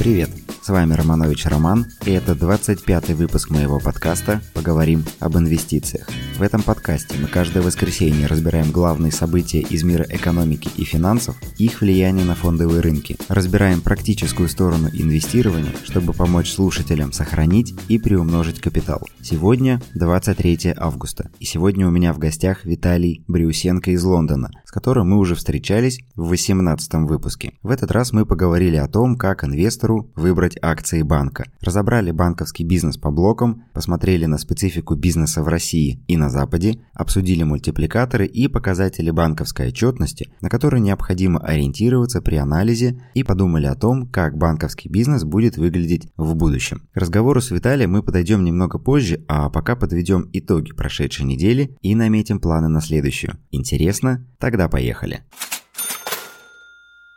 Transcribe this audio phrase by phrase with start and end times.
[0.00, 0.30] Привет!
[0.62, 6.08] С вами Романович Роман, и это 25 выпуск моего подкаста «Поговорим об инвестициях».
[6.40, 11.82] В этом подкасте мы каждое воскресенье разбираем главные события из мира экономики и финансов, их
[11.82, 19.06] влияние на фондовые рынки, разбираем практическую сторону инвестирования, чтобы помочь слушателям сохранить и приумножить капитал.
[19.20, 25.10] Сегодня 23 августа, и сегодня у меня в гостях Виталий Брюсенко из Лондона, с которым
[25.10, 27.52] мы уже встречались в 18 выпуске.
[27.62, 31.44] В этот раз мы поговорили о том, как инвестору выбрать акции банка.
[31.60, 37.42] Разобрали банковский бизнес по блокам, посмотрели на специфику бизнеса в России и на Западе, обсудили
[37.42, 44.08] мультипликаторы и показатели банковской отчетности, на которые необходимо ориентироваться при анализе и подумали о том,
[44.08, 46.88] как банковский бизнес будет выглядеть в будущем.
[46.94, 51.94] К разговору с Виталием мы подойдем немного позже, а пока подведем итоги прошедшей недели и
[51.94, 53.38] наметим планы на следующую.
[53.50, 54.26] Интересно?
[54.38, 55.20] Тогда поехали.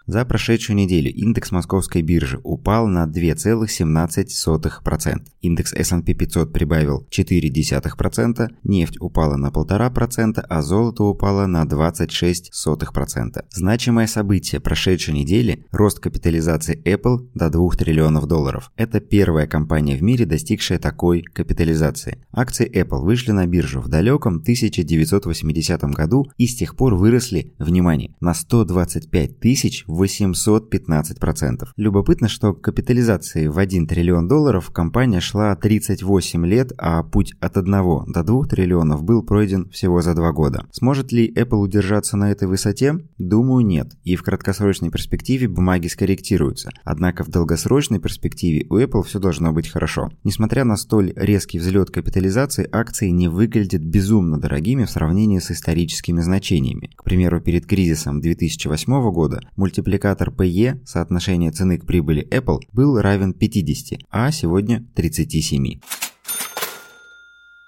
[0.05, 5.21] За прошедшую неделю индекс московской биржи упал на 2,17%.
[5.39, 13.45] Индекс S&P 500 прибавил 0,4%, нефть упала на 1,5%, а золото упало на 26%.
[13.51, 18.73] Значимое событие прошедшей недели– рост капитализации Apple до 2 триллионов долларов.
[18.75, 22.17] Это первая компания в мире, достигшая такой капитализации.
[22.33, 28.13] Акции Apple вышли на биржу в далеком 1980 году и с тех пор выросли, внимание,
[28.19, 31.67] на 125 тысяч 815%.
[31.75, 37.57] Любопытно, что к капитализации в 1 триллион долларов компания шла 38 лет, а путь от
[37.57, 37.71] 1
[38.07, 40.65] до 2 триллионов был пройден всего за 2 года.
[40.71, 42.95] Сможет ли Apple удержаться на этой высоте?
[43.17, 43.93] Думаю, нет.
[44.03, 46.71] И в краткосрочной перспективе бумаги скорректируются.
[46.83, 50.11] Однако в долгосрочной перспективе у Apple все должно быть хорошо.
[50.23, 56.21] Несмотря на столь резкий взлет капитализации, акции не выглядят безумно дорогими в сравнении с историческими
[56.21, 56.91] значениями.
[56.95, 62.99] К примеру, перед кризисом 2008 года мультипликатор мультипликатор PE, соотношение цены к прибыли Apple, был
[62.99, 65.81] равен 50, а сегодня 37.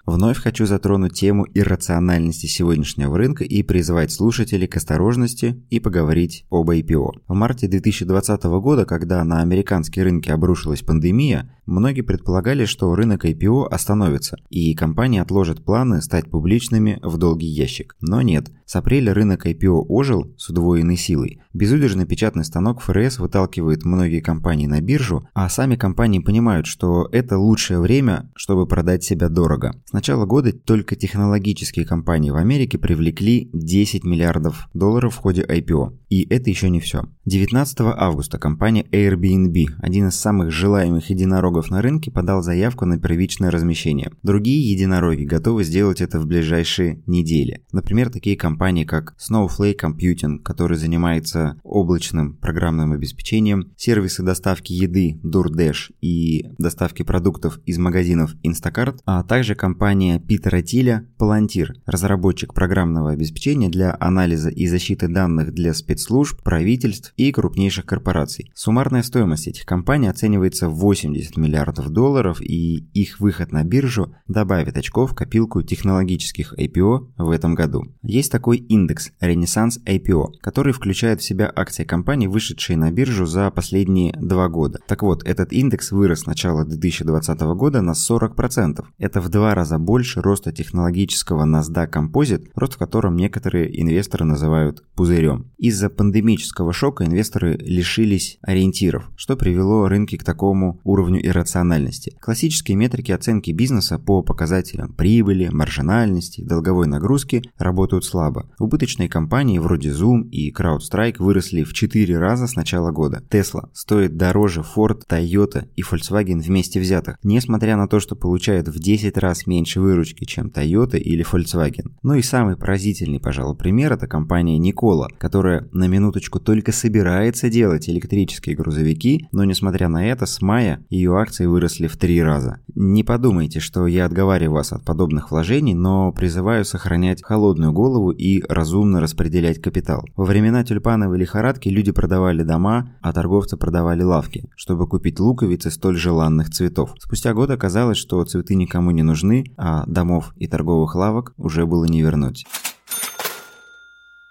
[0.06, 6.70] Вновь хочу затронуть тему иррациональности сегодняшнего рынка и призвать слушателей к осторожности и поговорить об
[6.70, 7.23] IPO.
[7.27, 13.67] В марте 2020 года, когда на американские рынки обрушилась пандемия, многие предполагали, что рынок IPO
[13.67, 17.95] остановится, и компании отложат планы стать публичными в долгий ящик.
[17.99, 18.52] Но нет.
[18.66, 21.42] С апреля рынок IPO ожил с удвоенной силой.
[21.54, 27.37] Безудержный печатный станок ФРС выталкивает многие компании на биржу, а сами компании понимают, что это
[27.37, 29.73] лучшее время, чтобы продать себя дорого.
[29.95, 35.98] Начала года только технологические компании в Америке привлекли 10 миллиардов долларов в ходе IPO.
[36.10, 37.06] И это еще не все.
[37.23, 43.50] 19 августа компания Airbnb, один из самых желаемых единорогов на рынке, подал заявку на первичное
[43.50, 44.11] размещение.
[44.22, 47.64] Другие единороги готовы сделать это в ближайшие недели.
[47.72, 55.94] Например, такие компании, как Snowflake Computing, который занимается облачным программным обеспечением, сервисы доставки еды DoorDash
[56.02, 63.70] и доставки продуктов из магазинов Instacart, а также компания Питера Тиля Palantir, разработчик программного обеспечения
[63.70, 68.52] для анализа и защиты данных для спецслужб, правительств и крупнейших корпораций.
[68.56, 74.76] Суммарная стоимость этих компаний оценивается в 80 миллиардов долларов, и их выход на биржу добавит
[74.76, 77.84] очков в копилку технологических IPO в этом году.
[78.02, 83.52] Есть такой индекс Renaissance IPO, который включает в себя акции компаний, вышедшие на биржу за
[83.52, 84.80] последние два года.
[84.88, 88.84] Так вот, этот индекс вырос с начала 2020 года на 40%.
[88.98, 94.83] Это в два раза больше роста технологического NASDAQ Composite, рост в котором некоторые инвесторы называют
[94.95, 95.52] пузырем.
[95.58, 102.15] Из-за пандемического шока инвесторы лишились ориентиров, что привело рынки к такому уровню иррациональности.
[102.19, 108.49] Классические метрики оценки бизнеса по показателям прибыли, маржинальности, долговой нагрузки работают слабо.
[108.59, 113.23] Убыточные компании вроде Zoom и CrowdStrike выросли в 4 раза с начала года.
[113.30, 118.80] Tesla стоит дороже Ford, Toyota и Volkswagen вместе взятых, несмотря на то, что получает в
[118.80, 121.92] 10 раз меньше выручки, чем Toyota или Volkswagen.
[122.03, 127.89] Ну и самый поразительный, пожалуй, пример это компания Nikola, которая на минуточку только собирается делать
[127.89, 132.60] электрические грузовики, но несмотря на это, с мая ее акции выросли в три раза.
[132.75, 138.44] Не подумайте, что я отговариваю вас от подобных вложений, но призываю сохранять холодную голову и
[138.48, 140.06] разумно распределять капитал.
[140.16, 145.98] Во времена тюльпановой лихорадки люди продавали дома, а торговцы продавали лавки, чтобы купить луковицы столь
[145.98, 146.94] желанных цветов.
[147.00, 151.86] Спустя год оказалось, что цветы никому не нужны, а домов и торговых лавок уже было
[151.86, 152.46] не вернуть.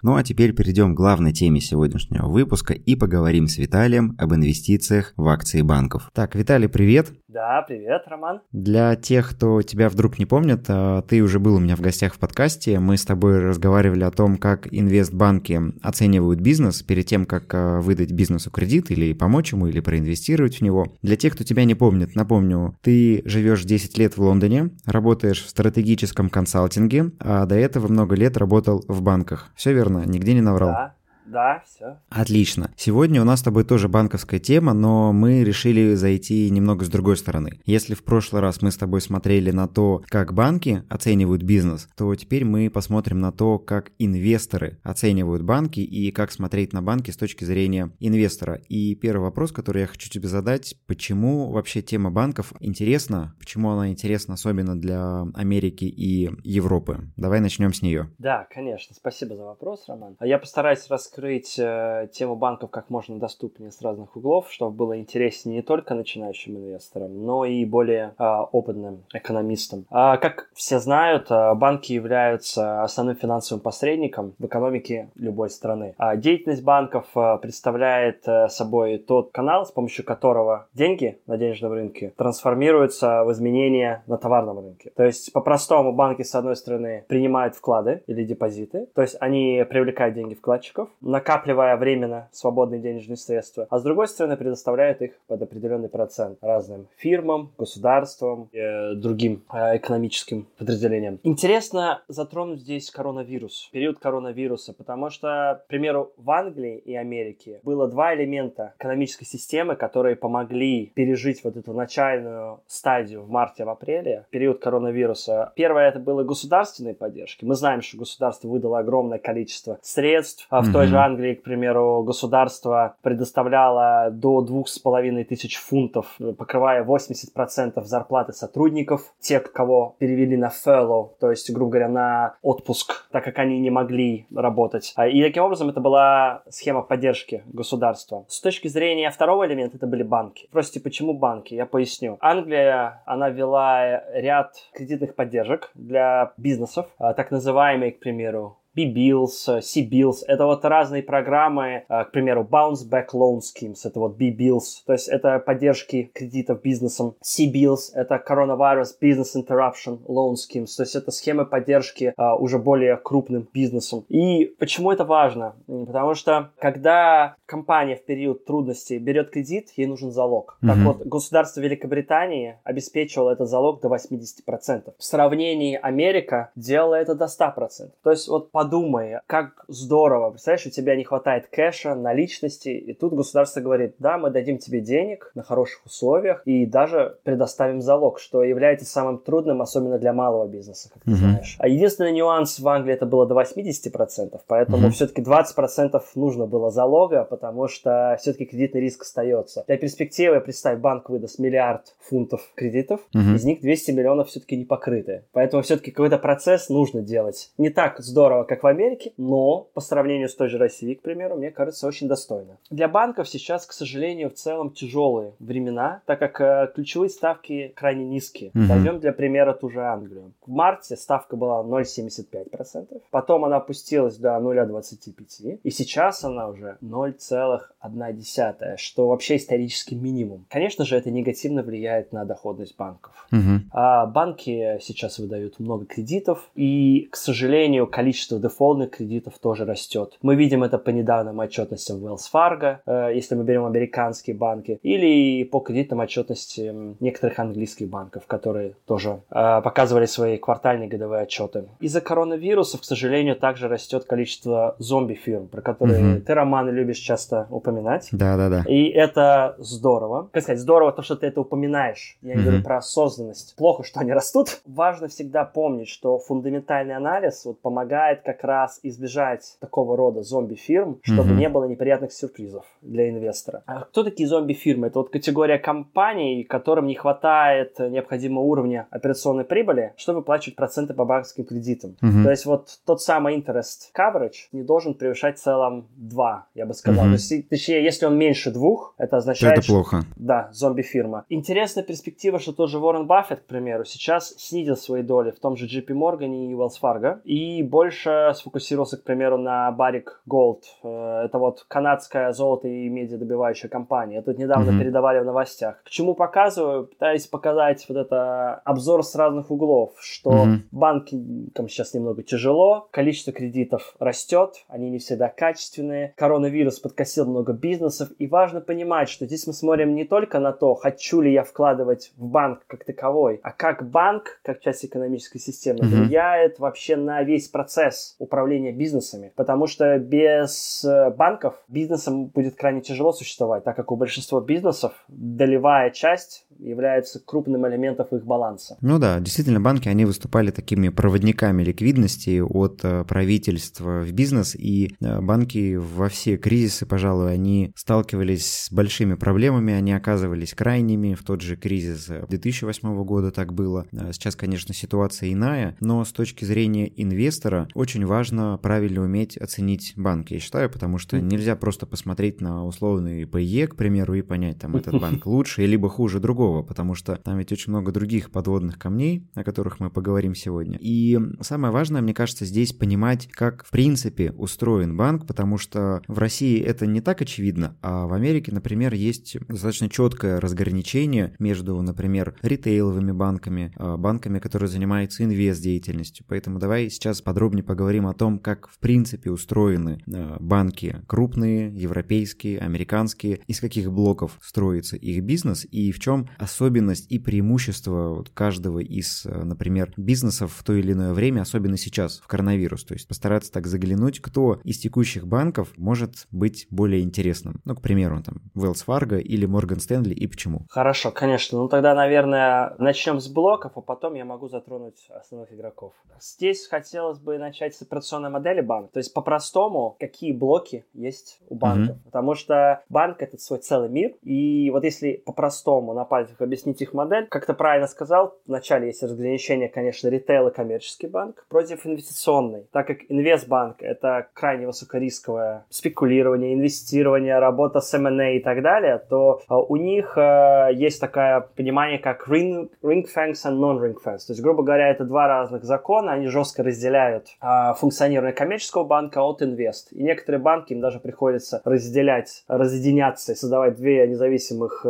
[0.04, 5.14] Ну а теперь перейдем к главной теме сегодняшнего выпуска и поговорим с Виталием об инвестициях
[5.16, 6.10] в акции банков.
[6.12, 7.14] Так, Виталий, привет.
[7.34, 8.42] Да, привет, Роман.
[8.52, 12.14] Для тех, кто тебя вдруг не помнит, а, ты уже был у меня в гостях
[12.14, 12.78] в подкасте.
[12.78, 18.12] Мы с тобой разговаривали о том, как инвестбанки оценивают бизнес перед тем, как а, выдать
[18.12, 20.86] бизнесу кредит или помочь ему, или проинвестировать в него.
[21.02, 25.48] Для тех, кто тебя не помнит, напомню, ты живешь 10 лет в Лондоне, работаешь в
[25.48, 29.50] стратегическом консалтинге, а до этого много лет работал в банках.
[29.56, 30.68] Все верно, нигде не наврал.
[30.68, 30.94] Да.
[31.26, 31.98] Да, все.
[32.10, 32.70] Отлично.
[32.76, 37.16] Сегодня у нас с тобой тоже банковская тема, но мы решили зайти немного с другой
[37.16, 37.60] стороны.
[37.64, 42.14] Если в прошлый раз мы с тобой смотрели на то, как банки оценивают бизнес, то
[42.14, 47.16] теперь мы посмотрим на то, как инвесторы оценивают банки и как смотреть на банки с
[47.16, 48.60] точки зрения инвестора.
[48.68, 53.88] И первый вопрос, который я хочу тебе задать, почему вообще тема банков интересна, почему она
[53.90, 57.12] интересна особенно для Америки и Европы?
[57.16, 58.10] Давай начнем с нее.
[58.18, 58.94] Да, конечно.
[58.94, 60.16] Спасибо за вопрос, Роман.
[60.18, 64.76] А Я постараюсь рассказать раскрыть э, тему банков как можно доступнее с разных углов, чтобы
[64.76, 69.86] было интереснее не только начинающим инвесторам, но и более э, опытным экономистам.
[69.90, 75.94] А, как все знают, э, банки являются основным финансовым посредником в экономике любой страны.
[75.98, 81.72] А деятельность банков э, представляет э, собой тот канал, с помощью которого деньги на денежном
[81.72, 84.90] рынке трансформируются в изменения на товарном рынке.
[84.96, 90.14] То есть, по-простому, банки, с одной стороны, принимают вклады или депозиты, то есть они привлекают
[90.14, 95.88] деньги вкладчиков, накапливая временно свободные денежные средства, а с другой стороны предоставляют их под определенный
[95.88, 101.20] процент разным фирмам, государствам и э, другим э, экономическим подразделениям.
[101.22, 107.88] Интересно затронуть здесь коронавирус, период коронавируса, потому что, к примеру, в Англии и Америке было
[107.88, 114.26] два элемента экономической системы, которые помогли пережить вот эту начальную стадию в марте, в апреле,
[114.30, 115.52] период коронавируса.
[115.56, 117.44] Первое это было государственные поддержки.
[117.44, 121.42] Мы знаем, что государство выдало огромное количество средств, а в той же же Англии, к
[121.42, 129.96] примеру, государство предоставляло до двух с половиной тысяч фунтов, покрывая 80% зарплаты сотрудников, тех, кого
[129.98, 134.92] перевели на fellow, то есть, грубо говоря, на отпуск, так как они не могли работать.
[134.96, 138.24] А, и таким образом это была схема поддержки государства.
[138.28, 140.46] С точки зрения второго элемента это были банки.
[140.50, 141.54] Спросите, почему банки?
[141.54, 142.18] Я поясню.
[142.20, 149.62] Англия, она вела ряд кредитных поддержек для бизнесов, а, так называемые, к примеру, B-Bills, э,
[149.62, 150.24] C-Bills.
[150.26, 154.92] Это вот разные программы, э, к примеру, Bounce Back Loan Schemes, это вот B-Bills, то
[154.92, 157.14] есть это поддержки кредитов бизнесом.
[157.22, 162.96] C-Bills— это Coronavirus Business Interruption Loan Schemes, то есть это схемы поддержки uh, уже более
[162.96, 164.04] крупным бизнесом.
[164.08, 165.54] И почему это важно?
[165.66, 170.58] Потому что когда компания в период трудностей берет кредит, ей нужен залог.
[170.62, 170.68] Mm-hmm.
[170.68, 174.94] Так вот, государство Великобритании обеспечивало этот залог до 80%.
[174.98, 177.90] В сравнении Америка делала это до 100%.
[178.02, 180.30] То есть вот по подумай, как здорово.
[180.30, 184.80] Представляешь, у тебя не хватает кэша, наличности, и тут государство говорит, да, мы дадим тебе
[184.80, 190.48] денег на хороших условиях и даже предоставим залог, что является самым трудным, особенно для малого
[190.48, 191.14] бизнеса, как ты mm-hmm.
[191.14, 191.56] знаешь.
[191.58, 194.90] А единственный нюанс в Англии это было до 80%, поэтому mm-hmm.
[194.90, 199.64] все-таки 20% нужно было залога, потому что все-таки кредитный риск остается.
[199.66, 203.34] Для перспективы, представь, банк выдаст миллиард фунтов кредитов, mm-hmm.
[203.34, 205.24] из них 200 миллионов все-таки не покрыты.
[205.32, 207.50] Поэтому все-таки какой-то процесс нужно делать.
[207.58, 211.02] Не так здорово, как как в Америке, но по сравнению с той же Россией, к
[211.02, 212.56] примеру, мне кажется, очень достойно.
[212.70, 218.04] Для банков сейчас, к сожалению, в целом тяжелые времена, так как э, ключевые ставки крайне
[218.04, 218.50] низкие.
[218.54, 220.32] Возьмем для примера ту же Англию.
[220.46, 228.76] В марте ставка была 0,75%, потом она опустилась до 0,25%, и сейчас она уже 0,1%,
[228.76, 230.46] что вообще исторический минимум.
[230.48, 233.26] Конечно же, это негативно влияет на доходность банков.
[233.32, 233.70] Угу.
[233.72, 240.18] А банки сейчас выдают много кредитов, и, к сожалению, количество дефолтных кредитов тоже растет.
[240.22, 245.44] Мы видим это по недавним отчетностям Wells Fargo, э, если мы берем американские банки, или
[245.44, 251.64] по кредитным отчетностям некоторых английских банков, которые тоже э, показывали свои квартальные годовые отчеты.
[251.80, 256.20] Из-за коронавируса, к сожалению, также растет количество зомби-фирм, про которые mm-hmm.
[256.20, 258.08] ты, Роман, любишь часто упоминать.
[258.12, 258.64] Да-да-да.
[258.68, 260.28] И это здорово.
[260.32, 262.18] Как сказать, здорово то, что ты это упоминаешь.
[262.22, 262.42] Я mm-hmm.
[262.42, 263.54] говорю про осознанность.
[263.56, 264.60] Плохо, что они растут.
[264.66, 271.00] Важно всегда помнить, что фундаментальный анализ вот помогает как как раз избежать такого рода зомби-фирм,
[271.02, 271.36] чтобы mm-hmm.
[271.36, 273.62] не было неприятных сюрпризов для инвестора.
[273.66, 274.88] А кто такие зомби-фирмы?
[274.88, 281.04] Это вот категория компаний, которым не хватает необходимого уровня операционной прибыли, чтобы выплачивать проценты по
[281.04, 281.96] банковским кредитам.
[282.02, 282.22] Mm-hmm.
[282.24, 286.74] То есть вот тот самый interest coverage не должен превышать в целом 2, я бы
[286.74, 287.06] сказал.
[287.06, 287.08] Mm-hmm.
[287.08, 289.58] То есть, точнее, если он меньше двух, это означает...
[289.58, 290.00] Это плохо.
[290.00, 291.24] Что, да, зомби-фирма.
[291.28, 295.66] Интересная перспектива, что тоже Уоррен Баффет, к примеру, сейчас снизил свои доли в том же
[295.66, 300.62] JP Morgan и Wells Fargo, и больше больше сфокусировался, к примеру, на Barrick Gold.
[300.82, 304.18] Э, это вот канадская золото и медиадобивающая компания.
[304.18, 304.80] Это недавно mm-hmm.
[304.80, 305.82] передавали в новостях.
[305.84, 306.86] К чему показываю?
[306.86, 310.58] Пытаюсь показать вот это обзор с разных углов, что mm-hmm.
[310.72, 318.10] банкам сейчас немного тяжело, количество кредитов растет, они не всегда качественные, коронавирус подкосил много бизнесов,
[318.18, 322.12] и важно понимать, что здесь мы смотрим не только на то, хочу ли я вкладывать
[322.16, 326.04] в банк как таковой, а как банк, как часть экономической системы, mm-hmm.
[326.04, 329.32] влияет вообще на весь процесс управления бизнесами.
[329.36, 334.92] Потому что без э, банков бизнесам будет крайне тяжело существовать, так как у большинства бизнесов
[335.08, 338.76] долевая часть является крупным элементом их баланса.
[338.80, 344.94] Ну да, действительно, банки, они выступали такими проводниками ликвидности от э, правительства в бизнес, и
[345.00, 351.22] э, банки во все кризисы, пожалуй, они сталкивались с большими проблемами, они оказывались крайними, в
[351.22, 353.86] тот же кризис 2008 года так было.
[354.12, 360.30] Сейчас, конечно, ситуация иная, но с точки зрения инвестора очень важно правильно уметь оценить банк,
[360.30, 364.76] я считаю, потому что нельзя просто посмотреть на условный ПЕ, к примеру, и понять, там,
[364.76, 369.26] этот банк лучше, либо хуже другого, потому что там ведь очень много других подводных камней,
[369.34, 370.78] о которых мы поговорим сегодня.
[370.80, 376.18] И самое важное, мне кажется, здесь понимать, как в принципе устроен банк, потому что в
[376.18, 382.36] России это не так очевидно, а в Америке, например, есть достаточно четкое разграничение между, например,
[382.42, 386.24] ритейловыми банками, а, банками, которые занимаются инвест-деятельностью.
[386.28, 392.58] Поэтому давай сейчас подробнее поговорим о том, как в принципе устроены а, банки крупные, европейские,
[392.58, 398.78] американские, из каких блоков строится их бизнес и в чем особенность и преимущество вот каждого
[398.78, 402.84] из, а, например, бизнесов в то или иное время, особенно сейчас, в коронавирус.
[402.84, 407.60] То есть постараться так заглянуть, кто из текущих банков может быть более интересным.
[407.64, 410.66] Ну, к примеру, там, Wells Fargo или Morgan Stanley и почему.
[410.70, 411.58] Хорошо, конечно.
[411.58, 415.94] Ну, тогда, наверное, начнем с блоков, а потом я могу затронуть основных игроков.
[416.20, 418.92] Здесь хотелось бы начать с операционной модели банка.
[418.94, 421.92] То есть, по-простому, какие блоки есть у банка.
[421.92, 422.04] Mm-hmm.
[422.04, 424.14] Потому что банк— это свой целый мир.
[424.22, 429.02] И вот если по-простому на пальцах объяснить их модель, как ты правильно сказал, вначале есть
[429.02, 432.66] разграничение, конечно, ритейл и коммерческий банк против инвестиционный.
[432.72, 439.40] Так как инвестбанк— это крайне высокорисковое спекулирование, инвестирование, работа с M&A и так далее, то
[439.48, 444.26] а, у них э, есть такое понимание, как ring, ring fence and non-ring fence.
[444.26, 449.22] То есть, грубо говоря, это два разных закона, они жестко разделяют э, функционирование коммерческого банка
[449.22, 449.92] от инвест.
[449.92, 454.86] И некоторые банки им даже приходится разделять, разъединяться и создавать две независимых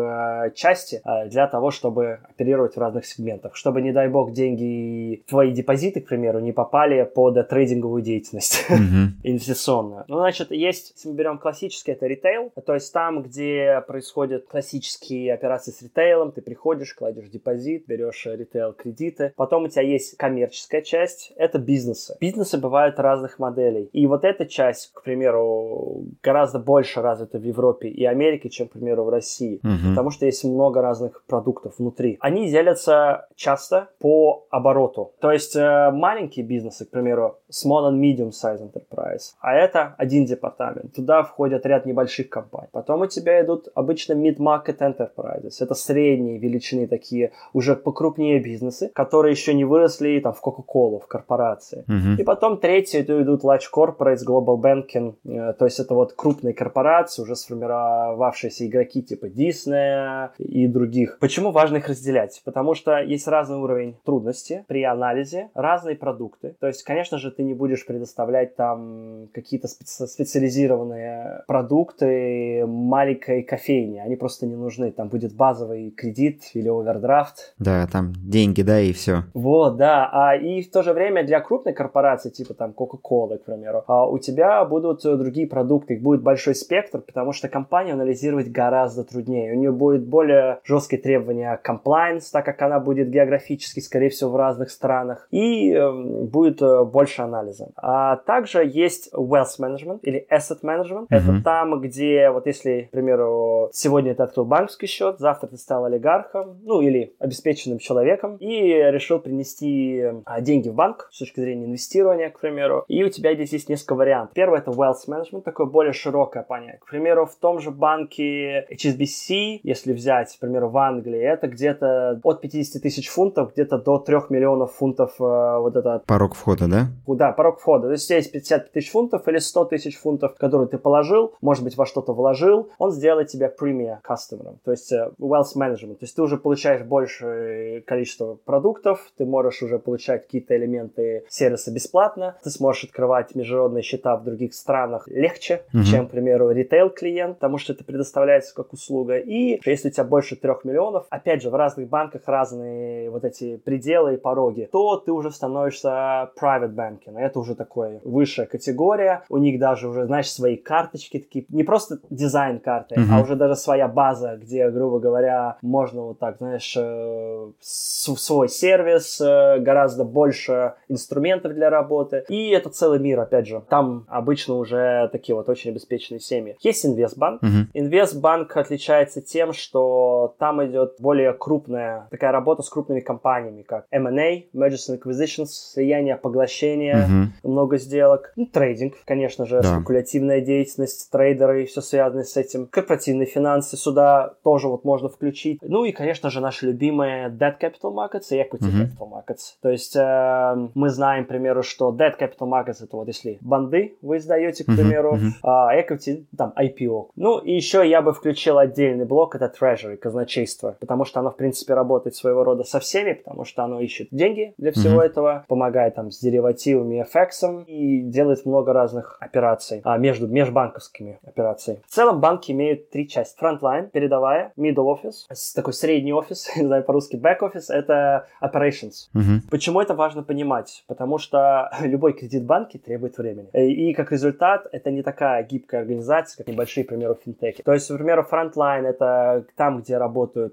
[0.55, 3.57] части для того, чтобы оперировать в разных сегментах.
[3.57, 9.21] Чтобы, не дай бог, деньги, твои депозиты, к примеру, не попали под трейдинговую деятельность mm-hmm.
[9.23, 10.05] инвестиционную.
[10.09, 15.35] Ну, значит, есть, если мы берем классический, это ритейл, то есть там, где происходят классические
[15.35, 19.33] операции с ритейлом, ты приходишь, кладешь депозит, берешь ритейл-кредиты.
[19.37, 22.17] Потом у тебя есть коммерческая часть, это бизнесы.
[22.21, 23.89] Бизнесы бывают разных моделей.
[23.93, 28.73] И вот эта часть, к примеру, гораздо больше развита в Европе и Америке, чем, к
[28.73, 29.61] примеру, в России.
[29.63, 29.91] Угу.
[29.91, 32.19] Потому что есть много разных продуктов внутри.
[32.21, 35.13] Они делятся часто по обороту.
[35.21, 40.25] То есть э, маленькие бизнесы, к примеру, small and medium size enterprise, а это один
[40.25, 40.95] департамент.
[40.95, 42.69] Туда входят ряд небольших компаний.
[42.73, 45.57] Потом у тебя идут обычно mid-market enterprises.
[45.61, 51.07] Это средние величины такие уже покрупнее бизнесы, которые еще не выросли там в Coca-Cola, в
[51.07, 51.85] корпорации.
[51.89, 52.21] Uh-huh.
[52.21, 56.55] И потом третье это идут large corporates, global banking, э, то есть это вот крупные
[56.55, 60.67] корпорации, уже сформировавшиеся игроки типа Disney и
[61.05, 61.19] других.
[61.19, 62.41] Почему важно их разделять?
[62.45, 66.57] Потому что есть разный уровень трудности при анализе, разные продукты.
[66.61, 73.99] То есть, конечно же, ты не будешь предоставлять там какие-то специ- специализированные продукты маленькой кофейни,
[73.99, 74.91] они просто не нужны.
[74.93, 77.55] Там будет базовый кредит или овердрафт.
[77.59, 79.25] Да, там деньги, да, и все.
[79.35, 80.09] Вот, да.
[80.13, 84.07] А, и в то же время для крупной корпорации, типа там Coca-Cola, к примеру, а,
[84.09, 89.53] у тебя будут другие продукты, их будет большой спектр, потому что компанию анализировать гораздо труднее.
[89.53, 90.61] У нее будет более
[90.95, 95.93] жесткие требования compliance, так как она будет географически, скорее всего, в разных странах, и э,
[95.93, 97.71] будет э, больше анализа.
[97.77, 101.07] А также есть wealth management или asset management.
[101.11, 101.17] Mm-hmm.
[101.17, 105.85] Это там, где вот если, к примеру, сегодня ты открыл банковский счет, завтра ты стал
[105.85, 111.67] олигархом, ну или обеспеченным человеком, и решил принести а, деньги в банк с точки зрения
[111.67, 114.35] инвестирования, к примеру, и у тебя здесь есть несколько вариантов.
[114.35, 116.79] Первый это wealth management, такое более широкое понятие.
[116.81, 122.21] К примеру, в том же банке HSBC, если взять, к примеру, в Англии, это где-то
[122.23, 126.03] от 50 тысяч фунтов где-то до 3 миллионов фунтов э, вот это...
[126.07, 126.87] Порог входа, да?
[127.07, 127.89] Да, порог входа.
[127.89, 131.77] То есть есть 50 тысяч фунтов или 100 тысяч фунтов, которые ты положил, может быть,
[131.77, 135.97] во что-то вложил, он сделает тебя премия customer, то есть uh, wealth management.
[135.97, 141.73] То есть ты уже получаешь большее количество продуктов, ты можешь уже получать какие-то элементы сервиса
[141.73, 145.85] бесплатно, ты сможешь открывать международные счета в других странах легче, uh-huh.
[145.85, 149.19] чем, к примеру, ритейл-клиент, потому что это предоставляется как услуга.
[149.19, 153.57] И если у тебя больше трех миллионов, опять же, в разных банках разные вот эти
[153.57, 157.19] пределы и пороги, то ты уже становишься private banking.
[157.19, 159.25] Это уже такое высшая категория.
[159.29, 163.07] У них даже уже, знаешь, свои карточки такие, не просто дизайн карты, uh-huh.
[163.13, 169.21] а уже даже своя база, где, грубо говоря, можно вот так, знаешь, э, свой сервис,
[169.21, 172.25] э, гораздо больше инструментов для работы.
[172.29, 173.63] И это целый мир, опять же.
[173.69, 176.57] Там обычно уже такие вот очень обеспеченные семьи.
[176.61, 177.43] Есть инвестбанк.
[177.43, 177.67] Uh-huh.
[177.75, 184.45] Инвестбанк отличается тем, что там идет более крупная такая работа с крупными компаниями, как M&A,
[184.55, 187.49] Mergers and Acquisitions, слияние, поглощение, uh-huh.
[187.49, 188.33] много сделок.
[188.37, 189.77] Ну, трейдинг, конечно же, да.
[189.77, 192.67] спекулятивная деятельность, трейдеры и все связанное с этим.
[192.67, 195.59] Корпоративные финансы сюда тоже вот можно включить.
[195.63, 198.99] Ну и, конечно же, наши любимые debt capital markets и equity uh-huh.
[198.99, 199.55] capital markets.
[199.63, 203.97] То есть э, мы знаем, к примеру, что debt capital markets это вот если банды
[204.03, 205.31] вы издаете, к примеру, uh-huh.
[205.43, 207.11] а equity, там, IPO.
[207.17, 209.99] Ну и еще я бы включил отдельный блок, это treasury,
[210.45, 214.09] казначейство, потому что оно, в принципе, работает своего рода со всеми, потому что оно ищет
[214.11, 215.07] деньги для всего uh-huh.
[215.07, 221.81] этого, помогает там с деривативами, FX и делает много разных операций а, между межбанковскими операциями.
[221.87, 223.39] В целом банки имеют три части.
[223.41, 229.09] Frontline, передовая, middle office, такой средний офис, не знаю по-русски, back office, это operations.
[229.15, 229.41] Uh-huh.
[229.51, 230.85] Почему это важно понимать?
[230.87, 233.49] Потому что любой кредит в банке требует времени.
[233.53, 237.63] И, и как результат, это не такая гибкая организация, как небольшие, к примеру, финтеки.
[237.63, 240.51] То есть, к примеру, Frontline это там, где работают э,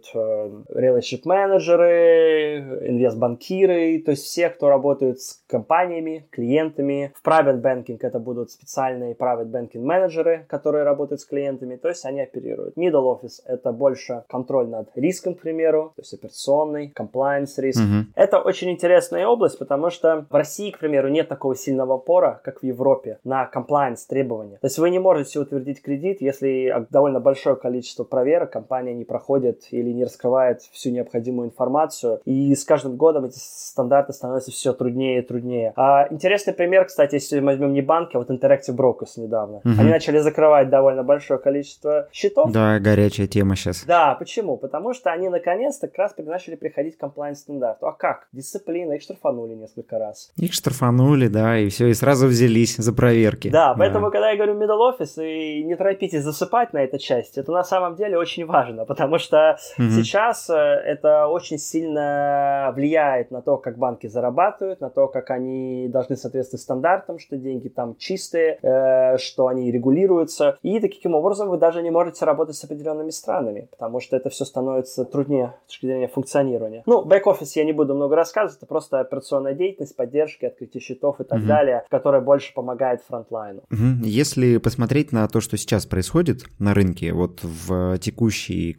[0.73, 7.13] relationship менеджеры, инвестбанкиры, то есть все, кто работают с компаниями, клиентами.
[7.21, 12.05] В private banking это будут специальные private banking менеджеры, которые работают с клиентами, то есть
[12.05, 12.77] они оперируют.
[12.77, 17.81] Middle office это больше контроль над риском, к примеру, то есть операционный, compliance риск.
[17.81, 18.03] Mm-hmm.
[18.15, 22.61] Это очень интересная область, потому что в России, к примеру, нет такого сильного опора, как
[22.61, 24.57] в Европе, на compliance требования.
[24.57, 29.63] То есть вы не можете утвердить кредит, если довольно большое количество проверок компания не проходит
[29.71, 32.21] или не раскрывает всю необходимую информацию.
[32.25, 35.73] И с каждым годом эти стандарты становятся все труднее и труднее.
[35.75, 39.57] А, интересный пример, кстати, если мы возьмем не банки, а вот Interactive Brokers недавно.
[39.57, 39.79] Угу.
[39.79, 42.51] Они начали закрывать довольно большое количество счетов.
[42.51, 43.83] Да, горячая тема сейчас.
[43.85, 44.57] Да, почему?
[44.57, 47.87] Потому что они наконец-то как раз начали приходить к комплайнс-стандарту.
[47.87, 48.27] А как?
[48.31, 50.31] Дисциплина, их штрафанули несколько раз.
[50.37, 53.49] Их штрафанули, да, и все, и сразу взялись за проверки.
[53.49, 54.11] Да, поэтому, да.
[54.11, 57.95] когда я говорю middle office, и не торопитесь засыпать на этой части, это на самом
[57.95, 59.89] деле очень важно, потому что угу.
[59.89, 65.87] сейчас э, это очень сильно влияет на то, как банки зарабатывают, на то, как они
[65.89, 70.57] должны соответствовать стандартам, что деньги там чистые, э, что они регулируются.
[70.61, 74.45] И таким образом вы даже не можете работать с определенными странами, потому что это все
[74.45, 76.83] становится труднее с точки зрения функционирования.
[76.85, 81.23] Ну, бэк-офис я не буду много рассказывать, это просто операционная деятельность, поддержки, открытие счетов и
[81.23, 81.47] так угу.
[81.47, 83.61] далее, которая больше помогает фронтлайну.
[83.71, 84.03] Угу.
[84.03, 88.73] Если посмотреть на то, что сейчас происходит на рынке, вот в текущий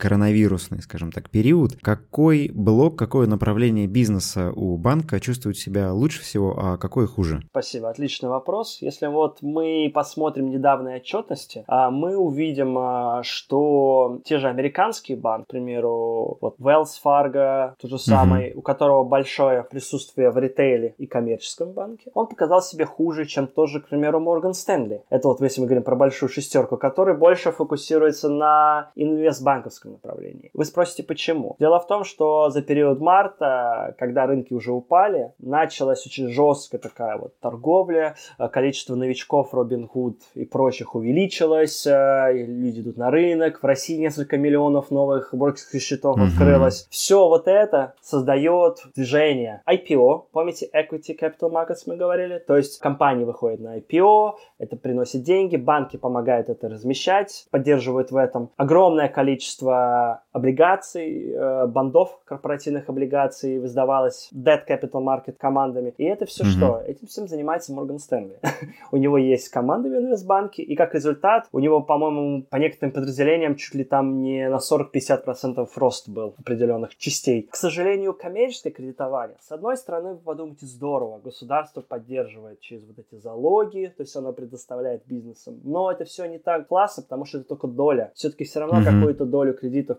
[0.73, 6.55] коронавирусный, скажем так, период, какой блок, какое направление бизнеса у банка чувствует себя лучше всего
[6.59, 7.43] а какой хуже?
[7.51, 8.79] Спасибо, отличный вопрос.
[8.81, 15.45] Если вот мы посмотрим недавние отчетности, а, мы увидим, а, что те же американские банки,
[15.45, 18.59] к примеру, вот Wells Fargo, тот же самый, uh-huh.
[18.59, 23.81] у которого большое присутствие в ритейле и коммерческом банке, он показал себе хуже, чем тоже,
[23.81, 25.01] к примеру, Morgan Stanley.
[25.11, 30.51] Это вот если мы говорим про большую шестерку, который больше фокусируется на инвестбанковском направлении.
[30.63, 31.57] Вы спросите, почему?
[31.59, 37.19] Дело в том, что за период марта, когда рынки уже упали, началась очень жесткая такая
[37.19, 43.67] вот торговля, э, количество новичков Robinhood и прочих увеличилось, э, люди идут на рынок, в
[43.67, 46.29] России несколько миллионов новых брокерских счетов mm-hmm.
[46.29, 46.87] открылось.
[46.91, 49.63] Все вот это создает движение.
[49.69, 52.39] IPO, помните, Equity Capital Markets мы говорили?
[52.39, 58.17] То есть компании выходят на IPO, это приносит деньги, банки помогают это размещать, поддерживают в
[58.17, 65.95] этом огромное количество облигаций, э, бандов корпоративных облигаций выдавалось Debt Capital Market командами.
[65.99, 66.47] И это все mm-hmm.
[66.47, 66.83] что?
[66.85, 68.41] Этим всем занимается Морган Стэнли.
[68.91, 73.55] у него есть команда в инвестбанке, и как результат у него, по-моему, по некоторым подразделениям
[73.55, 77.49] чуть ли там не на 40-50% рост был определенных частей.
[77.51, 83.21] К сожалению, коммерческое кредитование, с одной стороны, вы подумайте, здорово, государство поддерживает через вот эти
[83.21, 87.49] залоги, то есть оно предоставляет бизнесам, но это все не так классно, потому что это
[87.49, 88.11] только доля.
[88.15, 88.99] Все-таки все равно mm-hmm.
[88.99, 89.99] какую-то долю кредитов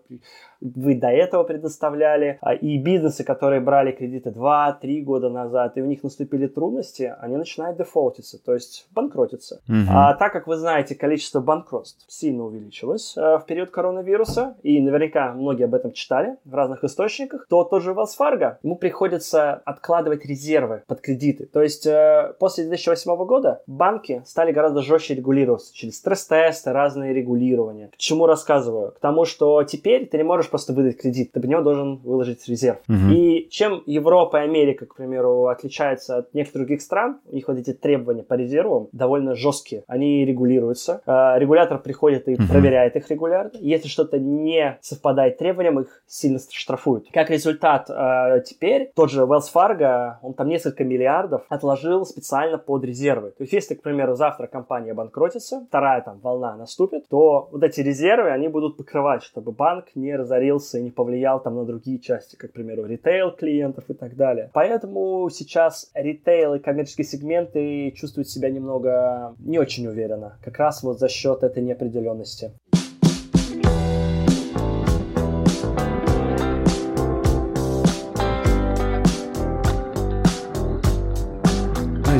[0.63, 5.85] вы до этого предоставляли, а, и бизнесы, которые брали кредиты 2-3 года назад, и у
[5.85, 9.61] них наступили трудности, они начинают дефолтиться, то есть банкротиться.
[9.67, 9.89] Угу.
[9.89, 15.33] А так как вы знаете, количество банкротств сильно увеличилось э, в период коронавируса, и наверняка
[15.33, 20.25] многие об этом читали в разных источниках, то тот же Wells Fargo, ему приходится откладывать
[20.25, 21.45] резервы под кредиты.
[21.45, 27.89] То есть э, после 2008 года банки стали гораздо жестче регулироваться через стресс-тесты, разные регулирования.
[27.89, 28.91] К чему рассказываю?
[28.91, 32.47] К тому, что теперь ты не можешь просто выдать кредит, ты под него должен выложить
[32.47, 32.79] резерв.
[32.87, 33.13] Угу.
[33.13, 37.57] И чем Европа и Америка, к примеру, отличаются от некоторых других стран, у них вот
[37.57, 39.83] эти требования по резервам довольно жесткие.
[39.87, 41.01] Они регулируются.
[41.05, 42.43] Э, регулятор приходит и угу.
[42.49, 43.51] проверяет их регулярно.
[43.59, 47.07] Если что-то не совпадает требованиям, их сильно штрафуют.
[47.11, 52.83] Как результат, э, теперь тот же Wells Fargo, он там несколько миллиардов отложил специально под
[52.85, 53.31] резервы.
[53.31, 57.81] То есть, если, к примеру, завтра компания банкротится, вторая там волна наступит, то вот эти
[57.81, 61.99] резервы, они будут покрывать, чтобы банк не разорился разорился и не повлиял там на другие
[61.99, 64.49] части, как, к примеру, ритейл клиентов и так далее.
[64.53, 70.99] Поэтому сейчас ритейл и коммерческие сегменты чувствуют себя немного не очень уверенно, как раз вот
[70.99, 72.51] за счет этой неопределенности.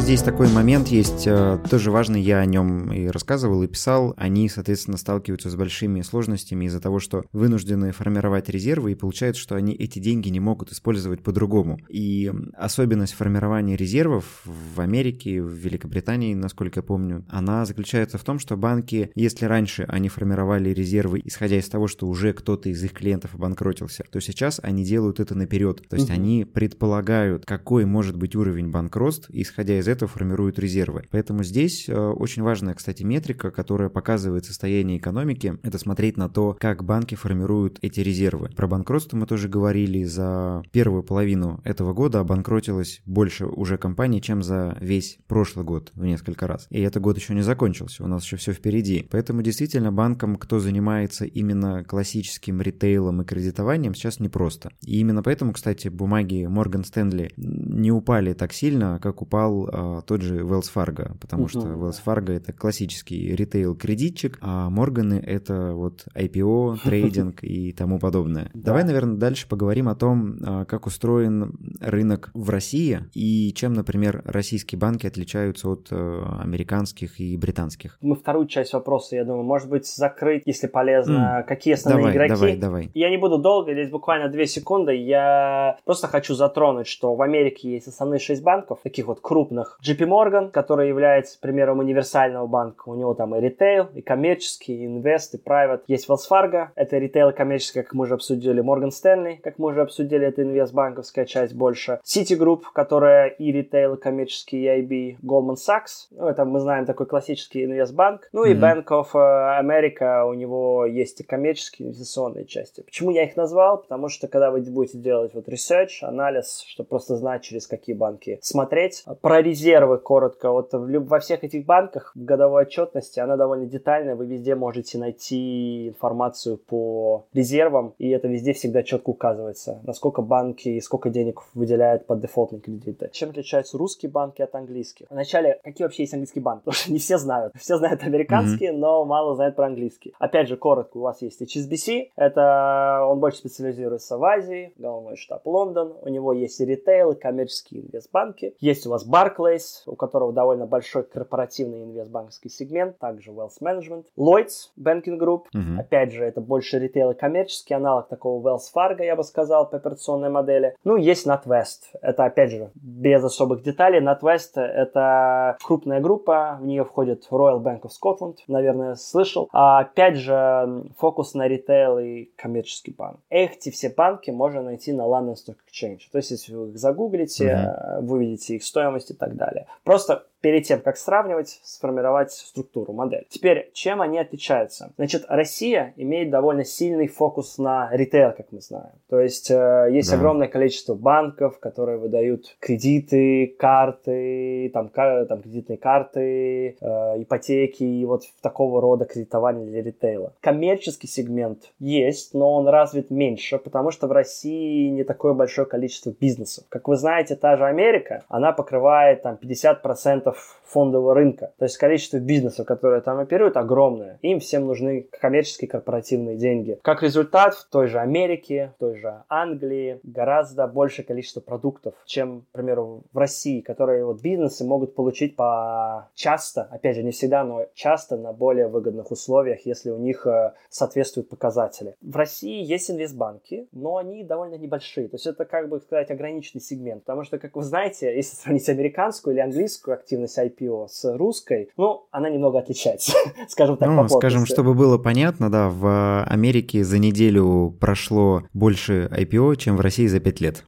[0.04, 4.13] Здесь такой момент есть, э, тоже важный, я о нем и рассказывал, и писал.
[4.18, 9.56] Они, соответственно, сталкиваются с большими сложностями из-за того, что вынуждены формировать резервы, и получается, что
[9.56, 11.80] они эти деньги не могут использовать по-другому.
[11.88, 18.39] И особенность формирования резервов в Америке, в Великобритании, насколько я помню, она заключается в том,
[18.39, 22.92] что банки, если раньше они формировали резервы, исходя из того, что уже кто-то из их
[22.92, 25.82] клиентов обанкротился, то сейчас они делают это наперед.
[25.88, 26.16] То есть угу.
[26.16, 31.03] они предполагают, какой может быть уровень банкротств, исходя из этого формируют резервы.
[31.12, 36.58] Поэтому здесь э, очень важная, кстати, метрика, которая показывает состояние экономики, это смотреть на то,
[36.60, 38.49] как банки формируют эти резервы.
[38.56, 40.03] Про банкротство мы тоже говорили.
[40.03, 46.03] За первую половину этого года обанкротилось больше уже компаний, чем за весь прошлый год в
[46.03, 46.67] несколько раз.
[46.69, 49.08] И этот год еще не закончился, у нас еще все впереди.
[49.12, 54.71] Поэтому действительно банкам, кто занимается именно классическим ритейлом и кредитованием, сейчас непросто.
[54.82, 57.32] И именно поэтому, кстати, бумаги Morgan Stanley
[57.74, 61.50] не упали так сильно, как упал а, тот же Wells Fargo, потому uh-huh.
[61.50, 68.52] что Wells Fargo это классический ритейл-кредитчик, а Морганы это вот IPO, трейдинг и тому подобное.
[68.54, 74.22] Давай, наверное, дальше поговорим о том, а, как устроен рынок в России и чем, например,
[74.26, 77.98] российские банки отличаются от э, американских и британских.
[78.02, 82.34] Мы вторую часть вопроса, я думаю, может быть, закрыть, если полезно, какие основные давай, игроки.
[82.34, 82.92] Давай, давай.
[82.94, 84.96] Я не буду долго, здесь буквально две секунды.
[84.96, 90.08] Я просто хочу затронуть, что в Америке есть основные шесть банков, таких вот крупных, JP
[90.08, 92.89] Morgan, который является примером универсального банка.
[92.89, 95.82] У него там и ритейл, и коммерческий, и инвест, и private.
[95.88, 98.63] Есть Wells Fargo, это ритейл и коммерческий, как мы уже обсудили.
[98.63, 101.99] Morgan Stanley, как мы уже обсудили, это инвестбанковская часть больше.
[102.04, 105.17] Citigroup, которая и ритейл, и коммерческий, и IB.
[105.23, 108.30] Goldman Sachs, ну это мы знаем такой классический инвестбанк.
[108.32, 108.52] Ну mm-hmm.
[108.52, 112.82] и Bank of э, America, у него есть и коммерческие инвестиционные части.
[112.82, 113.80] Почему я их назвал?
[113.80, 118.39] Потому что когда вы будете делать вот research, анализ, чтобы просто знать, через какие банки
[118.42, 120.52] смотреть, прорезать резервы коротко.
[120.52, 124.16] Вот во всех этих банках в годовой отчетности она довольно детальная.
[124.16, 130.70] Вы везде можете найти информацию по резервам, и это везде всегда четко указывается, насколько банки
[130.70, 133.10] и сколько денег выделяют под дефолтные кредиты.
[133.13, 135.06] Чем отличаются русские банки от английских?
[135.10, 136.62] Вначале, какие вообще есть английский банк?
[136.63, 137.54] Потому что не все знают.
[137.56, 138.78] Все знают американские, mm-hmm.
[138.78, 140.13] но мало знают про английский.
[140.20, 145.46] Опять же, коротко, у вас есть HSBC, это он больше специализируется в Азии, головной штаб
[145.46, 148.56] Лондон, у него есть и ритейл, и коммерческие инвестбанки.
[148.60, 154.06] Есть у вас Barclays, у которого довольно большой корпоративный инвестбанковский сегмент, также Wealth Management.
[154.17, 155.79] Lloyds Banking Group, угу.
[155.79, 159.77] опять же, это больше ритейл и коммерческий аналог такого Wells Fargo, я бы сказал, по
[159.77, 160.75] операционной модели.
[160.84, 161.97] Ну, есть NatWest.
[162.01, 163.99] Это, опять же, без особых деталей.
[163.99, 169.49] NatWest— это крупная группа, в нее входит Royal Bank of Scotland, наверное, слышал.
[169.51, 173.19] А, опять же, фокус на ритейл и коммерческий банк.
[173.29, 175.99] Эти все банки можно найти на London Stock Exchange.
[176.12, 178.02] То есть, если вы их загуглите, mm-hmm.
[178.02, 179.67] вы увидите их стоимость и так далее.
[179.84, 183.25] Просто перед тем, как сравнивать, сформировать структуру, модель.
[183.29, 184.91] Теперь, чем они отличаются?
[184.97, 188.91] Значит, Россия имеет довольно сильный фокус на ритейл, как мы знаем.
[189.10, 190.17] То есть, э, есть да.
[190.17, 198.03] огромное количество банков, которые выдают кредиты, карты, там, кар- там кредитные карты, э, ипотеки и
[198.03, 200.34] вот такого рода кредитование для ритейла.
[200.41, 206.10] Коммерческий сегмент есть, но он развит меньше, потому что в России не такое большое количество
[206.12, 206.65] бизнесов.
[206.67, 210.33] Как вы знаете, та же Америка, она покрывает там 50% процентов
[210.74, 211.54] фондового рынка.
[211.58, 214.17] То есть количество бизнесов, которые там оперируют, огромное.
[214.22, 216.80] Им всем нужны коммерческие корпоративные деньги.
[216.82, 222.41] Как результат, в той же Америке, в той же Англии гораздо большее количество продуктов, чем,
[222.41, 227.43] к примеру, в России, которые вот бизнесы могут получить по часто, опять же, не всегда,
[227.43, 231.96] но часто на более выгодных условиях, если у них э, соответствуют показатели.
[232.02, 235.08] В России есть инвестбанки, но они довольно небольшие.
[235.08, 237.04] То есть это, как бы сказать, ограниченный сегмент.
[237.04, 241.70] Потому что, как вы знаете, если сравнить американскую или английскую активность IP, IPO с русской,
[241.78, 243.14] ну, она немного отличается,
[243.48, 249.56] скажем так, Ну, скажем, чтобы было понятно, да, в Америке за неделю прошло больше IPO,
[249.58, 250.64] чем в России за пять лет.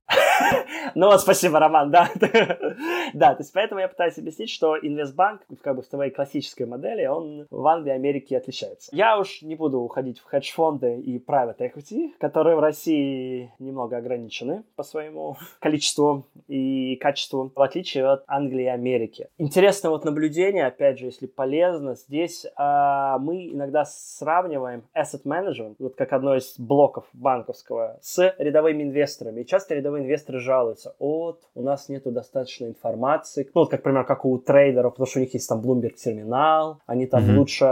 [1.05, 2.09] Ну вот, спасибо, Роман, да.
[3.13, 7.05] да, то есть поэтому я пытаюсь объяснить, что инвестбанк, как бы в своей классической модели,
[7.05, 8.89] он в Англии и Америке отличается.
[8.95, 14.63] Я уж не буду уходить в хедж-фонды и private equity, которые в России немного ограничены
[14.77, 19.27] по своему количеству и качеству, в отличие от Англии и Америки.
[19.37, 25.95] Интересное вот наблюдение, опять же, если полезно, здесь а, мы иногда сравниваем asset management, вот
[25.95, 29.41] как одно из блоков банковского, с рядовыми инвесторами.
[29.41, 33.49] И часто рядовые инвесторы жалуются, от, у нас нету достаточно информации.
[33.53, 36.79] Ну, вот, как, например, как у трейдеров, потому что у них есть там Bloomberg терминал,
[36.85, 37.37] они там mm-hmm.
[37.37, 37.65] лучше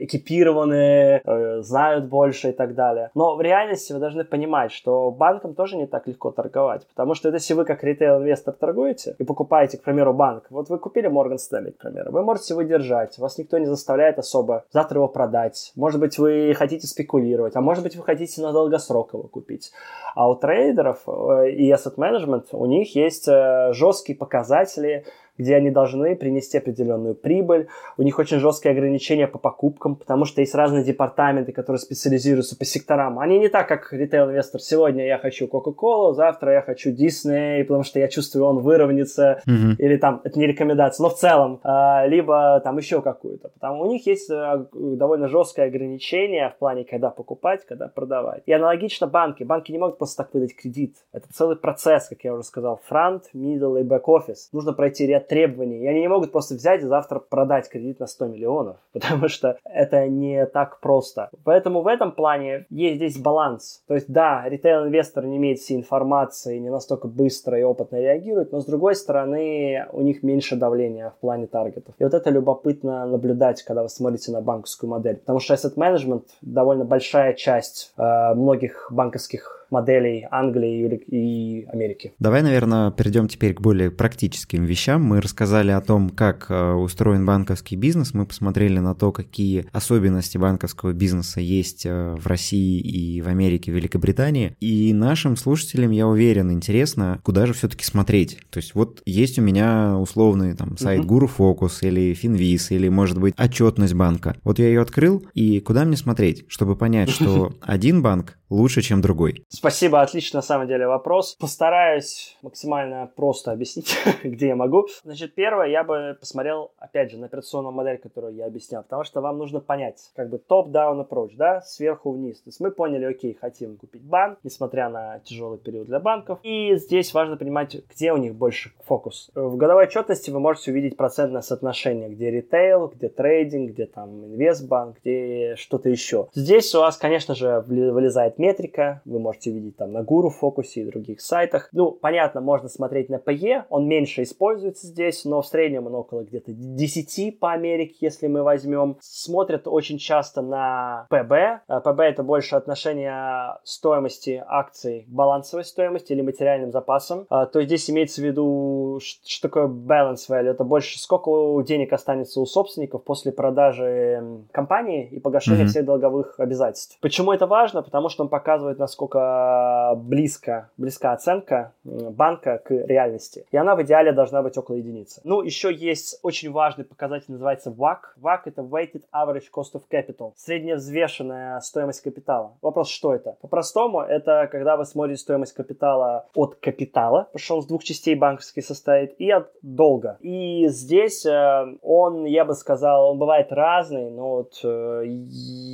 [0.00, 3.10] экипированы, э, знают больше и так далее.
[3.14, 7.30] Но в реальности вы должны понимать, что банкам тоже не так легко торговать, потому что
[7.30, 11.72] если вы как ритейл-инвестор торгуете и покупаете, к примеру, банк, вот вы купили Morgan Stanley,
[11.72, 15.72] к примеру, вы можете его держать, вас никто не заставляет особо завтра его продать.
[15.76, 19.72] Может быть, вы хотите спекулировать, а может быть, вы хотите на долгосрок его купить.
[20.14, 25.04] А у трейдеров э, и asset management у них есть э, жесткие показатели
[25.38, 27.68] где они должны принести определенную прибыль.
[27.96, 32.64] У них очень жесткие ограничения по покупкам, потому что есть разные департаменты, которые специализируются по
[32.64, 33.18] секторам.
[33.18, 34.60] Они не так, как retail-инвестор.
[34.60, 39.42] Сегодня я хочу Coca-Cola, завтра я хочу Disney, потому что я чувствую, он выровняется.
[39.46, 39.76] Mm-hmm.
[39.78, 41.60] Или там, это не рекомендация, но в целом.
[41.62, 43.48] А, либо там еще какую-то.
[43.48, 48.42] Потому у них есть а, довольно жесткое ограничение в плане, когда покупать, когда продавать.
[48.46, 49.44] И аналогично банки.
[49.44, 50.96] Банки не могут просто так выдать кредит.
[51.12, 52.80] Это целый процесс, как я уже сказал.
[52.86, 54.48] Front, middle и бэк-офис.
[54.52, 55.78] Нужно пройти ряд требований.
[55.78, 59.58] И они не могут просто взять и завтра продать кредит на 100 миллионов, потому что
[59.64, 61.30] это не так просто.
[61.44, 63.82] Поэтому в этом плане есть здесь баланс.
[63.86, 68.60] То есть, да, ритейл-инвестор не имеет всей информации, не настолько быстро и опытно реагирует, но
[68.60, 71.94] с другой стороны, у них меньше давления в плане таргетов.
[71.98, 76.24] И вот это любопытно наблюдать, когда вы смотрите на банковскую модель, потому что asset management
[76.40, 82.12] довольно большая часть э, многих банковских моделей Англии и Америки.
[82.18, 85.02] Давай, наверное, перейдем теперь к более практическим вещам.
[85.02, 90.38] Мы рассказали о том, как э, устроен банковский бизнес, мы посмотрели на то, какие особенности
[90.38, 94.56] банковского бизнеса есть э, в России и в Америке, в Великобритании.
[94.60, 98.38] И нашим слушателям, я уверен, интересно, куда же все-таки смотреть.
[98.50, 103.18] То есть вот есть у меня условный там сайт Guru Focus или Finviz, или, может
[103.18, 104.36] быть, отчетность банка.
[104.44, 109.00] Вот я ее открыл, и куда мне смотреть, чтобы понять, что один банк лучше, чем
[109.00, 109.44] другой?
[109.48, 111.36] Спасибо, отлично на самом деле вопрос.
[111.38, 114.86] Постараюсь максимально просто объяснить, где я могу.
[115.04, 119.20] Значит, первое, я бы посмотрел, опять же, на операционную модель, которую я объяснял, потому что
[119.20, 122.40] вам нужно понять, как бы топ-даун approach, да, сверху вниз.
[122.40, 126.38] То есть мы поняли, окей, хотим купить банк, несмотря на тяжелый период для банков.
[126.42, 129.30] И здесь важно понимать, где у них больше фокус.
[129.34, 134.98] В годовой отчетности вы можете увидеть процентное соотношение, где ритейл, где трейдинг, где там инвестбанк,
[135.00, 136.28] где что-то еще.
[136.34, 140.84] Здесь у вас, конечно же, вылезает метрика, вы можете видеть там на Guru фокусе и
[140.84, 141.68] других сайтах.
[141.72, 146.22] Ну, понятно, можно смотреть на PE, он меньше используется здесь, но в среднем он около
[146.22, 148.96] где-то 10 по Америке, если мы возьмем.
[149.00, 151.60] Смотрят очень часто на PB.
[151.68, 157.26] PB это больше отношение стоимости акций к балансовой стоимости или материальным запасам.
[157.28, 160.50] А, то здесь имеется в виду, что такое balance value.
[160.50, 161.30] Это больше сколько
[161.66, 165.68] денег останется у собственников после продажи компании и погашения mm-hmm.
[165.68, 166.98] всех долговых обязательств.
[167.00, 167.82] Почему это важно?
[167.82, 173.46] Потому что показывает, насколько близко, близка оценка банка к реальности.
[173.50, 175.20] И она в идеале должна быть около единицы.
[175.24, 177.98] Ну, еще есть очень важный показатель, называется WAC.
[178.20, 180.32] WAC это Weighted Average Cost of Capital.
[180.36, 182.56] Средневзвешенная стоимость капитала.
[182.62, 183.36] Вопрос, что это?
[183.40, 188.14] По-простому, это когда вы смотрите стоимость капитала от капитала, потому что он с двух частей
[188.14, 190.18] банковский состоит, и от долга.
[190.20, 195.04] И здесь э, он, я бы сказал, он бывает разный, но вот э,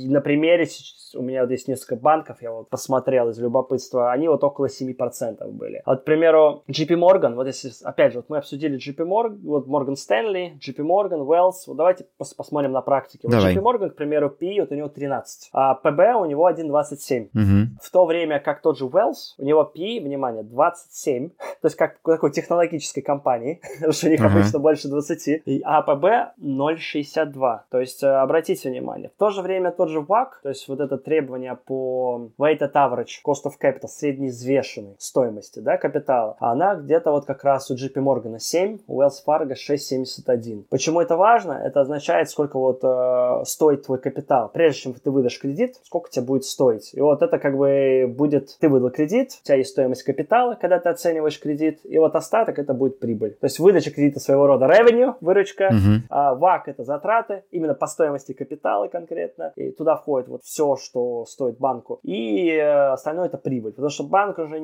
[0.07, 0.67] на примере
[1.15, 5.51] у меня вот есть несколько банков, я вот посмотрел из любопытства, они вот около 7%
[5.51, 5.81] были.
[5.85, 9.67] Вот, к примеру, JP Morgan, вот если, опять же, вот мы обсудили JP Morgan, вот
[9.67, 13.27] Morgan Stanley, JP Morgan, Wells, вот давайте пос посмотрим на практике.
[13.27, 13.33] Вот.
[13.35, 17.29] JP Morgan, к примеру, PE, вот у него 13, а PB у него 1,27.
[17.33, 17.79] Угу.
[17.81, 21.29] В то время как тот же Wells, у него PE, внимание, 27,
[21.61, 24.39] то есть как такой технологической компании, потому что у них Ага.
[24.39, 27.59] обычно больше 20, и АПБ 0,62.
[27.71, 30.79] То есть э, обратите внимание, в то же время тот же WAC, то есть вот
[30.79, 37.25] это требование по weighted average, cost of capital, среднеизвешенной стоимости да, капитала, она где-то вот
[37.25, 40.65] как раз у JP Morgan 7, у Wells Fargo 6,71.
[40.69, 41.53] Почему это важно?
[41.53, 44.49] Это означает, сколько вот э, стоит твой капитал.
[44.53, 46.91] Прежде чем ты выдашь кредит, сколько тебе будет стоить.
[46.93, 50.79] И вот это как бы будет, ты выдал кредит, у тебя есть стоимость капитала, когда
[50.79, 53.37] ты оцениваешь кредит, и вот остаток это будет прибыль.
[53.39, 56.03] То есть выдача кредита своего рода revenue, выручка, Угу.
[56.09, 59.53] а ВАК это затраты, именно по стоимости капитала конкретно.
[59.55, 61.99] И туда входит вот все, что стоит банку.
[62.03, 63.71] И э, остальное это прибыль.
[63.71, 64.55] Потому что банк уже,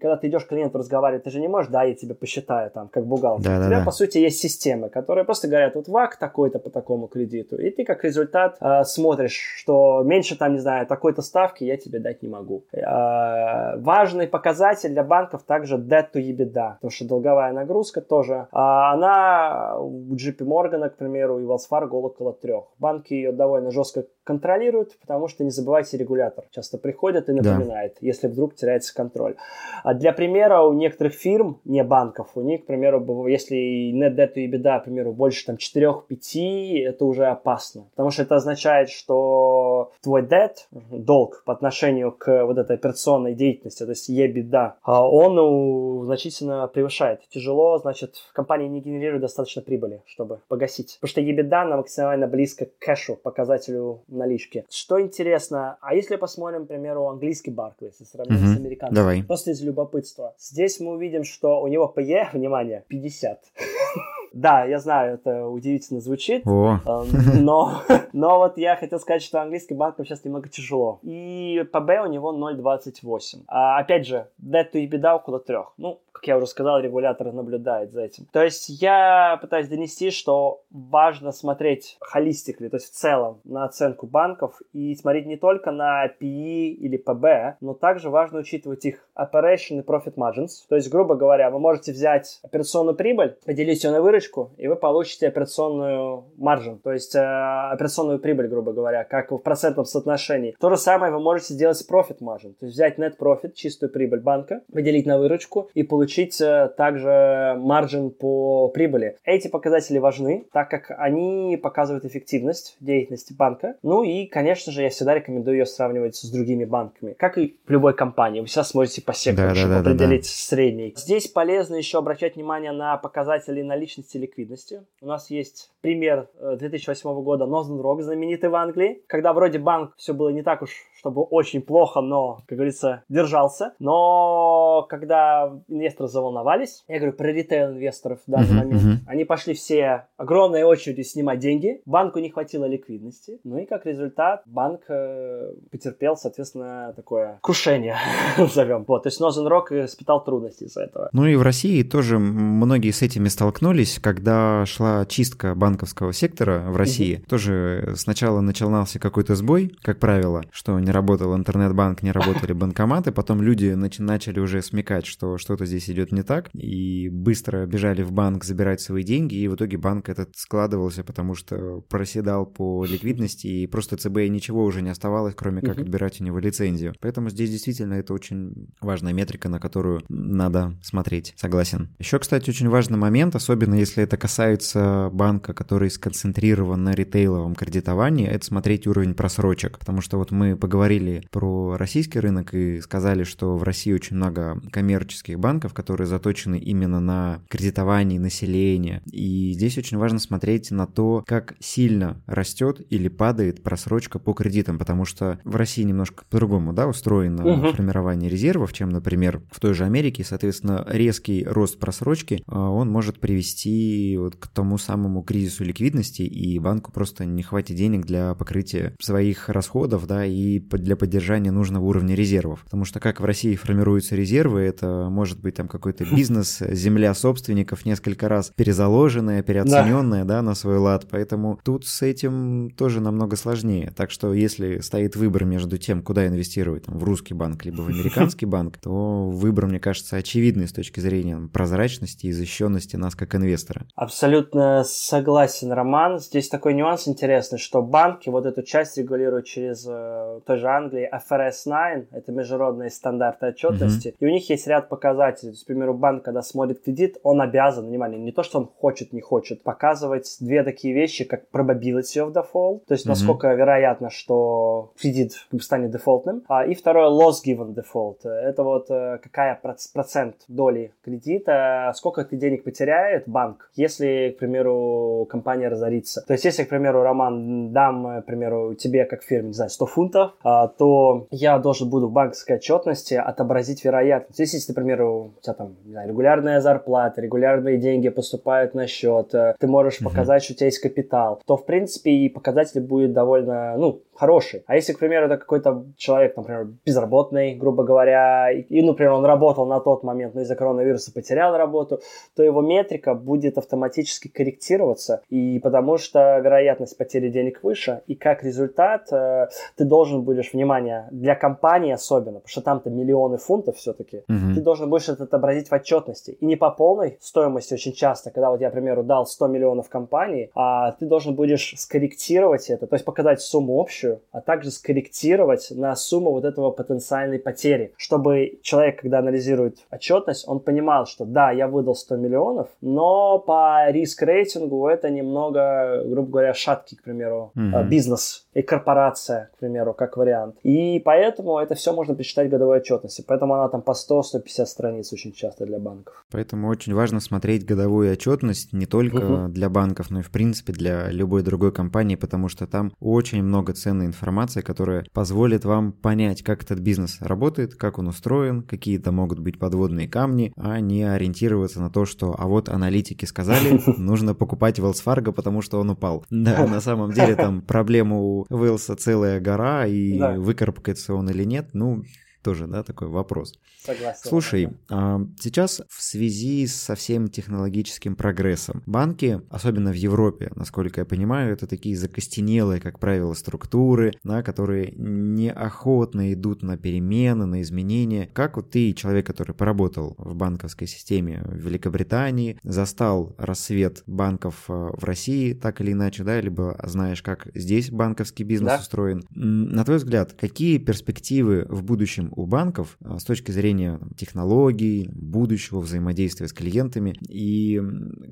[0.00, 2.88] когда ты идешь к клиенту разговаривать, ты же не можешь, да, я тебе посчитаю там,
[2.88, 3.50] как бухгалтер.
[3.50, 3.66] У Да-да-да.
[3.66, 7.56] тебя, по сути, есть системы, которые просто говорят, вот ВАК такой-то по такому кредиту.
[7.56, 11.98] И ты как результат э, смотришь, что меньше там, не знаю, такой-то ставки я тебе
[11.98, 12.64] дать не могу.
[12.72, 18.92] Э, важный показатель для банков также debt to EBITDA, потому что долговая нагрузка тоже, а,
[18.92, 22.64] она у JP Morgan, к примеру, и Wells Fargo около трех.
[22.78, 27.42] Банки ее довольно жестко контролируют, потому что, не забывайте, регулятор часто приходит и Да.
[27.42, 29.34] напоминает, если вдруг теряется контроль.
[29.82, 33.56] А для примера, у некоторых фирм, не банков, у них, к примеру, если
[33.92, 37.86] net debt to EBITDA, к примеру, больше там 4-5, это уже опасно.
[37.90, 40.54] Потому что это означает, что твой debt,
[40.90, 47.20] долг по отношению к вот этой операционной деятельности, то есть EBITDA, а он значительно превышает.
[47.30, 50.98] Тяжело, значит, компания не генерирует достаточно прибыли, чтобы погасить.
[51.00, 54.64] Потому что EBITDA она максимально близко к кэшу, показателю налички.
[54.70, 58.54] Что интересно, а если посмотрим, примеру, английский Barclays, если сравнить Мгм.
[58.54, 59.22] с американским, Давай.
[59.22, 60.34] Просто из любопытства.
[60.38, 63.40] Здесь мы увидим, что у него PE, внимание, 50.
[64.32, 67.80] Да, я знаю, это удивительно звучит, О, Эм, но,
[68.12, 70.98] но вот я хотел сказать, что английским банкам сейчас немного тяжело.
[71.02, 73.44] И ПБ у него 0,28.
[73.48, 75.56] А, опять же, debt to EBITDA около 3.
[75.78, 78.26] Ну, как я уже сказал, регулятор наблюдает за этим.
[78.32, 84.06] То есть я пытаюсь донести, что важно смотреть холистикли, то есть в целом на оценку
[84.06, 89.78] банков и смотреть не только на PE или ПБ, но также важно учитывать их operation
[89.78, 90.64] и profit margins.
[90.70, 94.76] То есть, грубо говоря, вы можете взять операционную прибыль, поделить ее на выручку, и вы
[94.76, 100.56] получите операционную маржин, то есть э, операционную прибыль, грубо говоря, как в процентном соотношении.
[100.58, 103.92] То же самое вы можете сделать с profit margin, то есть взять net profit, чистую
[103.92, 106.05] прибыль банка, поделить на выручку и получить
[106.40, 109.16] э, также маржин по прибыли.
[109.24, 113.76] Эти показатели важны, так как они показывают эффективность деятельности банка.
[113.82, 117.70] Ну и, конечно же, я всегда рекомендую ее сравнивать с другими банками, как и в
[117.70, 118.40] любой компании.
[118.40, 120.04] Вы всегда смотрите по сектору, чтобы Да-да-да-да-да.
[120.04, 120.94] определить средний.
[120.96, 124.82] Здесь полезно еще обращать внимание на показатели наличности и ликвидности.
[125.00, 129.92] У нас есть пример э, 2008 года Northern Rock, знаменитый в Англии, когда вроде банк
[129.96, 130.70] все было не так уж,
[131.06, 133.74] чтобы очень плохо, но, как говорится, держался.
[133.78, 140.64] Но когда инвесторы заволновались, я говорю про ритейл-инвесторов в данный момент, они пошли все огромной
[140.64, 146.92] очередью снимать деньги, банку не хватило ликвидности, ну и как результат банк э, потерпел, соответственно,
[146.96, 147.96] такое крушение,
[148.38, 148.84] назовем.
[148.88, 151.08] Вот, то есть Northern Rock испытал трудности из-за этого.
[151.12, 156.76] Ну и в России тоже многие с этими столкнулись, когда шла чистка банковского сектора в
[156.76, 157.22] России.
[157.28, 163.42] Тоже сначала начинался какой-то сбой, как правило, что не работал интернет-банк, не работали банкоматы, потом
[163.42, 168.12] люди начи- начали уже смекать, что что-то здесь идет не так, и быстро бежали в
[168.12, 173.46] банк забирать свои деньги, и в итоге банк этот складывался, потому что проседал по ликвидности,
[173.46, 176.94] и просто ЦБ ничего уже не оставалось, кроме как отбирать у него лицензию.
[177.00, 181.34] Поэтому здесь действительно это очень важная метрика, на которую надо смотреть.
[181.36, 181.94] Согласен.
[181.98, 188.26] Еще, кстати, очень важный момент, особенно если это касается банка, который сконцентрирован на ритейловом кредитовании,
[188.26, 189.78] это смотреть уровень просрочек.
[189.78, 190.85] Потому что вот мы поговорили
[191.30, 197.00] про российский рынок и сказали, что в России очень много коммерческих банков, которые заточены именно
[197.00, 199.02] на кредитование населения.
[199.10, 204.78] И здесь очень важно смотреть на то, как сильно растет или падает просрочка по кредитам,
[204.78, 207.72] потому что в России немножко по-другому да, устроено Мгм.
[207.72, 210.24] формирование резервов, чем, например, в той же Америке.
[210.24, 216.58] Соответственно, резкий рост просрочки, а, он может привести вот к тому самому кризису ликвидности, и
[216.58, 222.14] банку просто не хватит денег для покрытия своих расходов, да, и для поддержания нужного уровня
[222.14, 222.62] резервов.
[222.64, 227.84] Потому что как в России формируются резервы, это может быть там какой-то бизнес, земля собственников
[227.84, 230.36] несколько раз перезаложенная, переоцененная, да.
[230.36, 231.06] да, на свой лад.
[231.10, 233.92] Поэтому тут с этим тоже намного сложнее.
[233.96, 237.88] Так что если стоит выбор между тем, куда инвестировать, там, в русский банк либо в
[237.88, 243.34] американский банк, то выбор, мне кажется, очевидный с точки зрения прозрачности и защищенности нас как
[243.34, 243.86] инвестора.
[243.94, 246.18] Абсолютно согласен, Роман.
[246.18, 251.64] Здесь такой нюанс интересный, что банки вот эту часть регулируют через э, же Англии FRS
[251.64, 254.16] 9, это международные стандарты отчетности, mm-hmm.
[254.20, 255.52] и у них есть ряд показателей.
[255.52, 258.66] То есть, к примеру, банк, когда смотрит кредит, он обязан, внимание, не то, что он
[258.66, 263.08] хочет, не хочет, показывать две такие вещи, как probability of default, то есть mm-hmm.
[263.08, 268.28] насколько вероятно, что кредит станет дефолтным, а, и второе loss given default.
[268.28, 269.60] Это вот э, какая
[269.94, 276.24] процент доли кредита, сколько ты денег потеряет банк, если, к примеру, компания разорится.
[276.26, 279.70] То есть, если, к примеру, Роман, дам, э, к примеру, тебе как фирме, не знаю,
[279.70, 280.32] 100 фунтов,
[280.78, 284.38] то я должен буду в банковской отчетности отобразить вероятность.
[284.38, 289.34] Если, к примеру, у тебя там не знаю, регулярная зарплата, регулярные деньги поступают на счет,
[289.34, 290.04] э, ты можешь uh-huh.
[290.04, 294.64] показать, что у тебя есть капитал, то, в принципе, и показатель будет довольно, ну, хороший.
[294.66, 299.66] А если, к примеру, это какой-то человек, например, безработный, грубо говоря, и, например, он работал
[299.66, 302.00] на тот момент, но из-за коронавируса потерял работу,
[302.34, 308.42] то его метрика будет автоматически корректироваться, и потому что вероятность потери денег выше, и как
[308.42, 314.18] результат э, ты должен будешь, внимание, для компании особенно, потому что там-то миллионы фунтов все-таки,
[314.28, 314.54] угу.
[314.54, 316.36] ты должен будешь это отобразить в отчетности.
[316.40, 319.88] И не по полной стоимости очень часто, когда вот я, к примеру, дал 100 миллионов
[319.88, 325.68] компании, а ты должен будешь скорректировать это, то есть показать сумму общую, а также скорректировать
[325.70, 331.50] на сумму вот этого потенциальной потери, чтобы человек, когда анализирует отчетность, он понимал, что да,
[331.50, 337.84] я выдал 100 миллионов, но по риск-рейтингу это немного, грубо говоря, шаткий, к примеру, угу.
[337.88, 340.56] бизнес и корпорация, к примеру, как вариант.
[340.62, 343.24] И поэтому это все можно посчитать годовой отчетности.
[343.26, 346.24] Поэтому она там по 100-150 страниц очень часто для банков.
[346.30, 349.48] Поэтому очень важно смотреть годовую отчетность не только угу.
[349.48, 353.74] для банков, но и в принципе для любой другой компании, потому что там очень много
[353.96, 359.38] ценной информации, которая позволит вам понять, как этот бизнес работает, как он устроен, какие-то могут
[359.38, 364.78] быть подводные камни, а не ориентироваться на то, что а вот аналитики сказали, нужно покупать
[364.78, 366.24] Wells Fargo, потому что он упал.
[366.46, 370.32] Да, на самом деле там проблема у Уэлса целая гора, и да.
[370.34, 372.04] выкарабкается он или нет, ну,
[372.46, 373.54] тоже, да, такой вопрос.
[373.84, 374.20] Согласен.
[374.22, 381.04] Слушай, а, сейчас в связи со всем технологическим прогрессом банки, особенно в Европе, насколько я
[381.04, 388.30] понимаю, это такие закостенелые, как правило, структуры, да, которые неохотно идут на перемены, на изменения.
[388.32, 394.92] Как вот ты, человек, который поработал в банковской системе в Великобритании, застал рассвет банков а,
[394.96, 398.78] в России, так или иначе, да, либо знаешь, как здесь банковский бизнес да?
[398.78, 399.24] устроен.
[399.30, 405.80] На твой взгляд, какие перспективы в будущем у банков а, с точки зрения технологий, будущего
[405.80, 407.80] взаимодействия с клиентами и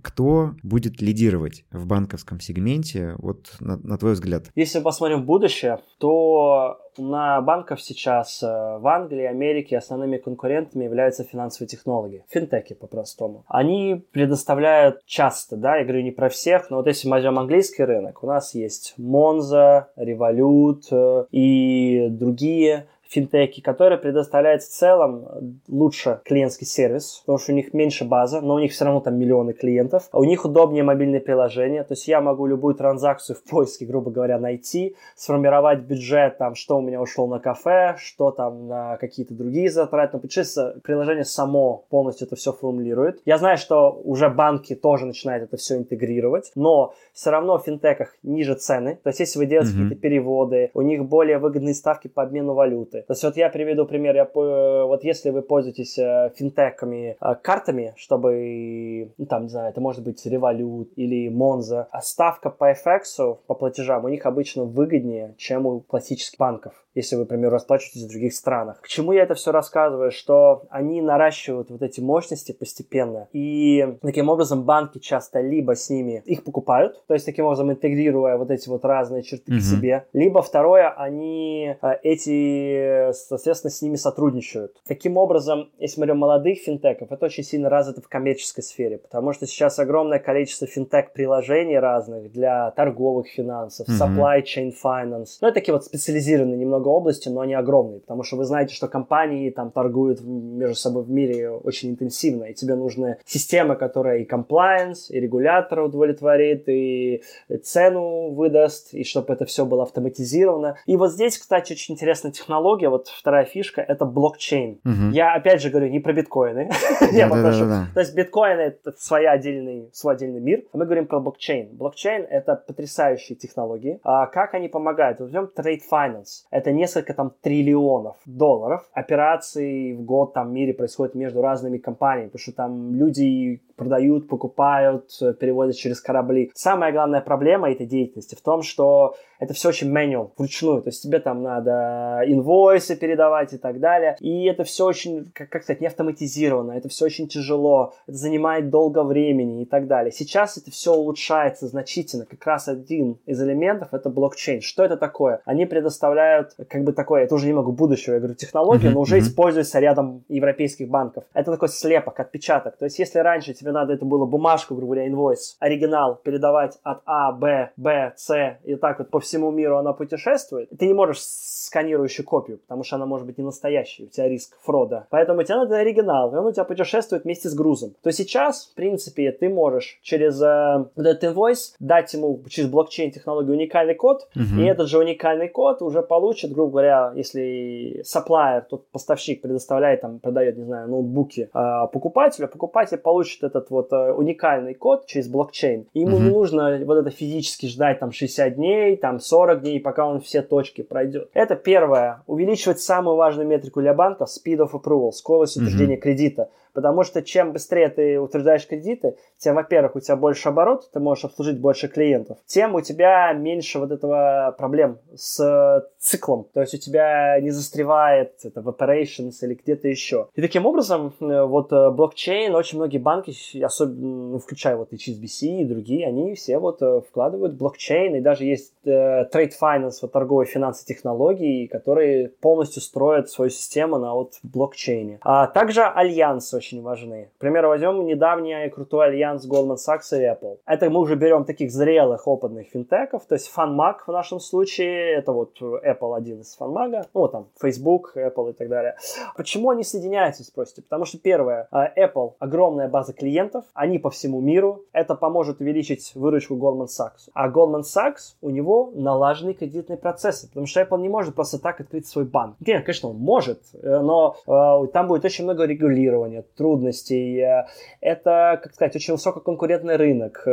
[0.02, 4.44] кто будет лидировать в банковском сегменте, вот на, на твой взгляд?
[4.54, 11.24] Если посмотрим в будущее, то на банков сейчас э, в Англии, Америке основными конкурентами являются
[11.24, 13.44] финансовые технологии, финтеки по-простому.
[13.48, 17.84] Они предоставляют часто, да, я говорю не про всех, но вот если мы возьмем английский
[17.84, 26.20] рынок, у нас есть Monzo, Revolut э, и другие финтеки, которые предоставляют в целом лучше
[26.24, 29.52] клиентский сервис, потому что у них меньше база, но у них все равно там миллионы
[29.52, 30.08] клиентов.
[30.10, 34.10] А у них удобнее мобильные приложения, то есть я могу любую транзакцию в поиске, грубо
[34.10, 39.34] говоря, найти, сформировать бюджет, там, что у меня ушло на кафе, что там на какие-то
[39.34, 40.14] другие затраты.
[40.14, 43.20] Но получается, приложение само полностью это все формулирует.
[43.24, 48.16] Я знаю, что уже банки тоже начинают это все интегрировать, но все равно в финтеках
[48.22, 48.98] ниже цены.
[49.02, 49.82] То есть если вы делаете mm-hmm.
[49.82, 53.03] какие-то переводы, у них более выгодные ставки по обмену валюты.
[53.06, 54.14] То есть вот я приведу пример.
[54.16, 59.80] Я, вот если вы пользуетесь э, финтеками, э, картами, чтобы, ну, там, не знаю, это
[59.80, 65.34] может быть Revolut или Monzo, а ставка по FX, по платежам, у них обычно выгоднее,
[65.38, 68.80] чем у классических банков если вы, например, расплачиваетесь в других странах.
[68.80, 70.10] К чему я это все рассказываю?
[70.10, 76.22] Что они наращивают вот эти мощности постепенно, и таким образом банки часто либо с ними
[76.24, 79.58] их покупают, то есть таким образом интегрируя вот эти вот разные черты mm-hmm.
[79.58, 84.76] к себе, либо второе, они э, эти и, соответственно, с ними сотрудничают.
[84.86, 89.32] Таким образом, если мы говорим молодых финтеков, это очень сильно развито в коммерческой сфере, потому
[89.32, 93.98] что сейчас огромное количество финтек-приложений разных для торговых финансов, mm-hmm.
[93.98, 95.38] supply chain finance.
[95.40, 98.88] Ну, это такие вот специализированные немного области, но они огромные, потому что вы знаете, что
[98.88, 104.28] компании там торгуют между собой в мире очень интенсивно, и тебе нужны системы, которая и
[104.28, 107.22] compliance, и регулятора удовлетворит, и
[107.62, 110.76] цену выдаст, и чтобы это все было автоматизировано.
[110.86, 114.80] И вот здесь, кстати, очень интересная технология, вот вторая фишка, это блокчейн.
[114.84, 115.12] Угу.
[115.12, 116.70] Я опять же говорю не про биткоины.
[117.94, 120.64] То есть биткоин это своя отдельный, свой отдельный мир.
[120.72, 121.76] А мы говорим про блокчейн.
[121.76, 124.00] Блокчейн это потрясающие технологии.
[124.02, 125.20] А как они помогают?
[125.20, 126.44] Возьмем trade finance.
[126.50, 128.88] Это несколько там триллионов долларов.
[128.92, 134.28] Операций в год там в мире происходят между разными компаниями, потому что там люди продают,
[134.28, 136.50] покупают, переводят через корабли.
[136.54, 140.82] Самая главная проблема этой деятельности в том, что это все очень manual, вручную.
[140.82, 144.16] То есть тебе там надо инвойсы передавать и так далее.
[144.20, 146.72] И это все очень, как, как сказать, не автоматизировано.
[146.72, 147.94] Это все очень тяжело.
[148.06, 150.12] Это занимает долго времени и так далее.
[150.12, 152.26] Сейчас это все улучшается значительно.
[152.26, 154.60] Как раз один из элементов это блокчейн.
[154.60, 155.40] Что это такое?
[155.44, 159.78] Они предоставляют как бы такое, это уже немного будущего, я говорю, технологию, но уже используется
[159.78, 161.24] рядом европейских банков.
[161.34, 162.76] Это такой слепок, отпечаток.
[162.76, 167.00] То есть если раньше тебе надо это было бумажку, грубо говоря, инвойс, оригинал передавать от
[167.06, 171.20] А, Б, Б, С, и так вот по всему миру она путешествует, ты не можешь
[171.22, 175.06] сканирующую копию, потому что она может быть не настоящей, у тебя риск фрода.
[175.10, 177.94] Поэтому тебе надо оригинал, и он у тебя путешествует вместе с грузом.
[178.02, 183.54] То сейчас, в принципе, ты можешь через э, этот инвойс дать ему через блокчейн технологию
[183.54, 184.60] уникальный код, uh-huh.
[184.60, 190.18] и этот же уникальный код уже получит, грубо говоря, если supplier, тот поставщик предоставляет, там,
[190.18, 195.86] продает, не знаю, ноутбуки э, покупателю, покупатель получит этот вот э, уникальный код через блокчейн.
[195.92, 196.22] И ему uh-huh.
[196.22, 200.42] не нужно вот это физически ждать там 60 дней, там 40 дней, пока он все
[200.42, 201.30] точки пройдет.
[201.34, 202.22] Это первое.
[202.26, 206.00] Увеличивать самую важную метрику для банков speed of approval, скорость утверждения uh-huh.
[206.00, 206.50] кредита.
[206.74, 211.24] Потому что чем быстрее ты утверждаешь кредиты, тем, во-первых, у тебя больше оборот, ты можешь
[211.24, 216.46] обслужить больше клиентов, тем у тебя меньше вот этого проблем с циклом.
[216.52, 220.28] То есть у тебя не застревает это в operations или где-то еще.
[220.34, 225.60] И таким образом, э, вот э, блокчейн, очень многие банки, особенно, ну, включая вот HSBC
[225.60, 230.12] и другие, они все вот э, вкладывают блокчейн, и даже есть э, trade finance, вот
[230.12, 235.18] торговые финансы технологии, которые полностью строят свою систему на вот блокчейне.
[235.22, 237.30] А также альянсы очень важны.
[237.36, 240.58] К примеру, возьмем недавний крутой альянс Goldman Sachs и Apple.
[240.66, 245.32] Это мы уже берем таких зрелых, опытных финтеков, то есть FunMag в нашем случае, это
[245.32, 248.96] вот Apple один из FunMag, ну, там, Facebook, Apple и так далее.
[249.36, 250.82] Почему они соединяются, спросите?
[250.82, 256.12] Потому что, первое, а, Apple огромная база клиентов, они по всему миру, это поможет увеличить
[256.14, 257.28] выручку Goldman Sachs.
[257.34, 261.80] А Goldman Sachs, у него налаженный кредитный процесс, потому что Apple не может просто так
[261.80, 262.56] открыть свой банк.
[262.66, 267.64] Нет, конечно, он может, э, но э, там будет очень много регулирования, трудностей.
[268.00, 270.46] Это, как сказать, очень высококонкурентный рынок.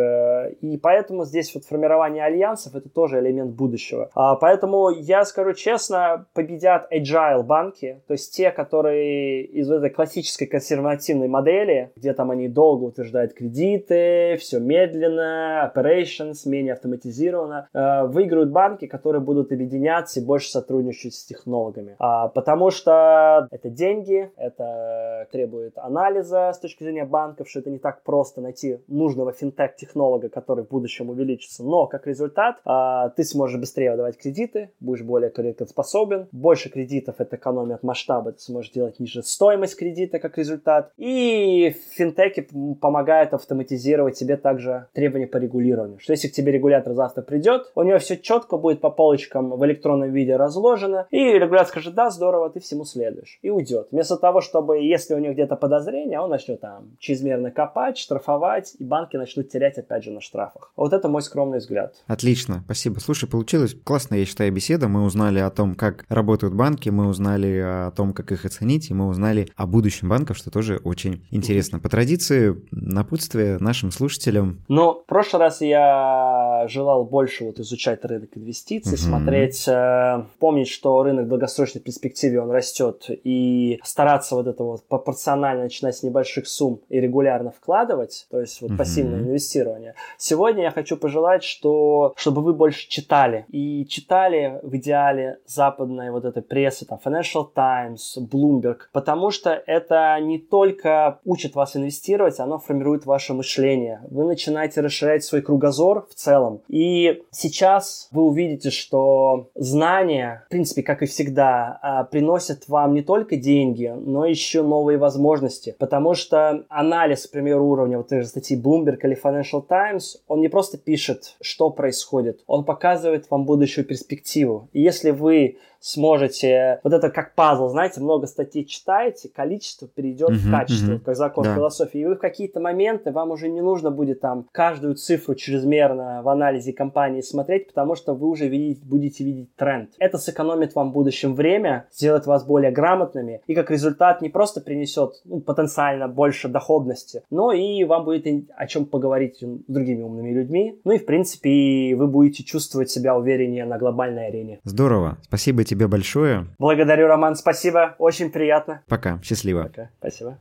[0.62, 4.10] И поэтому здесь вот формирование альянсов это тоже элемент будущего.
[4.14, 10.46] А, поэтому я скажу честно, победят agile банки, то есть те, которые из этой классической
[10.48, 18.52] консервативной модели, где там они долго утверждают кредиты, все медленно, operations, менее автоматизировано, э, выиграют
[18.52, 21.96] банки, которые будут объединяться и больше сотрудничать с технологами.
[22.00, 27.80] А, потому что это деньги, это требует анализа с точки зрения банков, что это не
[27.80, 31.64] так просто найти нужного финтех-технолога, который в будущем увеличится.
[31.64, 37.36] Но как результат а, ты сможешь быстрее выдавать кредиты, будешь более кредитоспособен, больше кредитов это
[37.36, 40.92] экономия от масштаба, ты сможешь делать ниже стоимость кредита как результат.
[40.98, 42.48] И финтеки
[42.80, 46.00] помогают автоматизировать тебе также требования по регулированию.
[46.00, 49.66] Что если к тебе регулятор завтра придет, у него все четко будет по полочкам в
[49.66, 53.88] электронном виде разложено, и регулятор скажет, да, здорово, ты всему следуешь, и уйдет.
[53.92, 58.76] Вместо того, чтобы, если у него где-то подозрение, подозрения, он начнет там чрезмерно копать, штрафовать,
[58.78, 60.72] и банки начнут терять опять же на штрафах.
[60.76, 61.96] Вот это мой скромный взгляд.
[62.08, 63.00] Отлично, спасибо.
[63.00, 64.88] Слушай, получилось классно, я считаю, беседа.
[64.88, 68.94] Мы узнали о том, как работают банки, мы узнали о том, как их оценить, и
[68.94, 71.80] мы узнали о будущем банков, что тоже очень интересно.
[71.80, 74.64] По традиции, напутствие нашим слушателям.
[74.68, 79.02] Ну, в прошлый раз я желал больше вот изучать рынок инвестиций, угу.
[79.02, 84.88] смотреть, э, помнить, что рынок в долгосрочной перспективе он растет, и стараться вот это вот
[84.88, 88.78] пропорционально начинать с небольших сумм и регулярно вкладывать, то есть вот mm-hmm.
[88.78, 89.96] пассивное инвестирование.
[90.18, 93.46] Сегодня я хочу пожелать, что, чтобы вы больше читали.
[93.50, 100.18] И читали в идеале западная вот эта пресса, там, Financial Times, Bloomberg, потому что это
[100.22, 104.02] не только учит вас инвестировать, оно формирует ваше мышление.
[104.10, 106.62] Вы начинаете расширять свой кругозор в целом, целом.
[106.68, 113.02] И сейчас вы увидите, что знания, в принципе, как и всегда, а, приносят вам не
[113.02, 115.61] только деньги, но еще новые возможности.
[115.78, 120.48] Потому что анализ, к примеру, уровня вот этой статьи Bloomberg или Financial Times, он не
[120.48, 124.70] просто пишет, что происходит, он показывает вам будущую перспективу.
[124.74, 130.48] И если вы сможете, вот это как пазл, знаете, много статей читаете, количество перейдет uh-huh,
[130.48, 131.00] в качество, uh-huh.
[131.00, 131.56] как закон да.
[131.56, 132.02] философии.
[132.02, 136.30] И вы в какие-то моменты, вам уже не нужно будет там каждую цифру чрезмерно в
[136.30, 139.90] анализе компании смотреть, потому что вы уже видите, будете видеть тренд.
[139.98, 144.62] Это сэкономит вам в будущем время, сделает вас более грамотными, и как результат не просто
[144.62, 148.22] принесет ну, потенциально больше доходности, но и вам будет
[148.56, 150.80] о чем поговорить с другими умными людьми.
[150.84, 154.60] Ну и, в принципе, вы будете чувствовать себя увереннее на глобальной арене.
[154.64, 155.18] Здорово.
[155.24, 156.48] Спасибо тебе большое.
[156.60, 157.96] Благодарю, Роман, спасибо.
[157.98, 158.84] Очень приятно.
[158.88, 159.20] Пока.
[159.24, 159.64] Счастливо.
[159.64, 159.90] Пока.
[160.00, 160.38] Спасибо.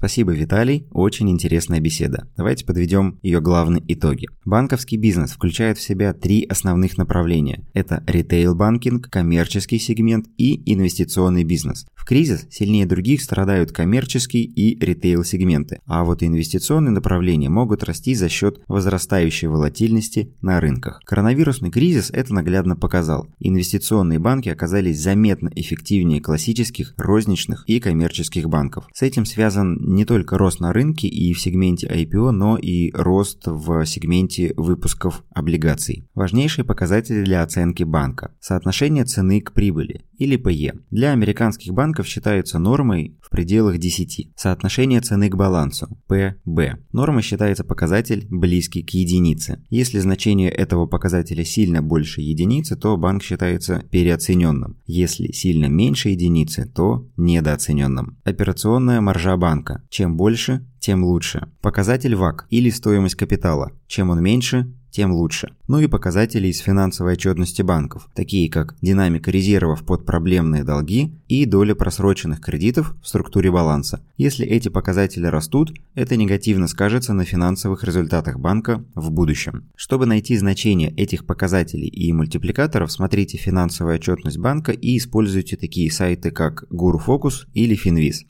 [0.00, 0.86] Спасибо, Виталий.
[0.92, 2.26] Очень интересная беседа.
[2.34, 4.28] Давайте подведем ее главные итоги.
[4.46, 7.68] Банковский бизнес включает в себя три основных направления.
[7.74, 11.84] Это retail banking, коммерческий сегмент и инвестиционный бизнес.
[11.94, 18.30] В кризис сильнее других страдают коммерческий и ритейл-сегменты, а вот инвестиционные направления могут расти за
[18.30, 21.02] счет возрастающей волатильности на рынках.
[21.04, 23.26] Коронавирусный кризис это наглядно показал.
[23.38, 28.86] Инвестиционные банки оказались заметно эффективнее классических, розничных и коммерческих банков.
[28.94, 33.42] С этим связан не только рост на рынке и в сегменте IPO, но и рост
[33.46, 36.08] в сегменте выпусков облигаций.
[36.14, 38.32] Важнейшие показатели для оценки банка.
[38.40, 40.82] Соотношение цены к прибыли или PE.
[40.90, 44.32] Для американских банков считается нормой в пределах 10.
[44.36, 46.76] Соотношение цены к балансу PB.
[46.92, 49.64] Норма считается показатель близкий к единице.
[49.70, 54.78] Если значение этого показателя сильно больше единицы, то банк считается переоцененным.
[54.86, 58.18] Если сильно меньше единицы, то недооцененным.
[58.24, 59.79] Операционная маржа банка.
[59.88, 61.48] Чем больше, тем лучше.
[61.60, 63.72] Показатель ВАК или стоимость капитала.
[63.86, 65.52] Чем он меньше, тем лучше.
[65.68, 71.44] Ну и показатели из финансовой отчетности банков, такие как динамика резервов под проблемные долги и
[71.44, 74.02] доля просроченных кредитов в структуре баланса.
[74.16, 79.68] Если эти показатели растут, это негативно скажется на финансовых результатах банка в будущем.
[79.76, 86.30] Чтобы найти значение этих показателей и мультипликаторов, смотрите финансовую отчетность банка и используйте такие сайты
[86.30, 88.26] как Guru Focus или Finviz.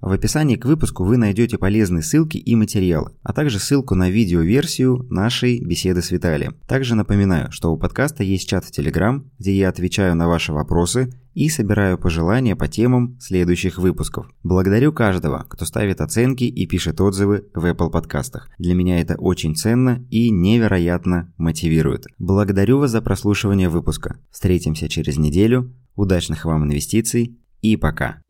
[0.00, 5.06] В описании к выпуску вы найдете полезные ссылки и материалы, а также ссылку на видеоверсию
[5.10, 6.56] нашей беседы с Виталием.
[6.66, 11.10] Также напоминаю, что у подкаста есть чат в Telegram, где я отвечаю на ваши вопросы
[11.34, 14.26] и собираю пожелания по темам следующих выпусков.
[14.42, 18.48] Благодарю каждого, кто ставит оценки и пишет отзывы в Apple подкастах.
[18.58, 22.06] Для меня это очень ценно и невероятно мотивирует.
[22.18, 24.18] Благодарю вас за прослушивание выпуска.
[24.30, 25.74] Встретимся через неделю.
[25.94, 28.22] Удачных вам инвестиций и пока.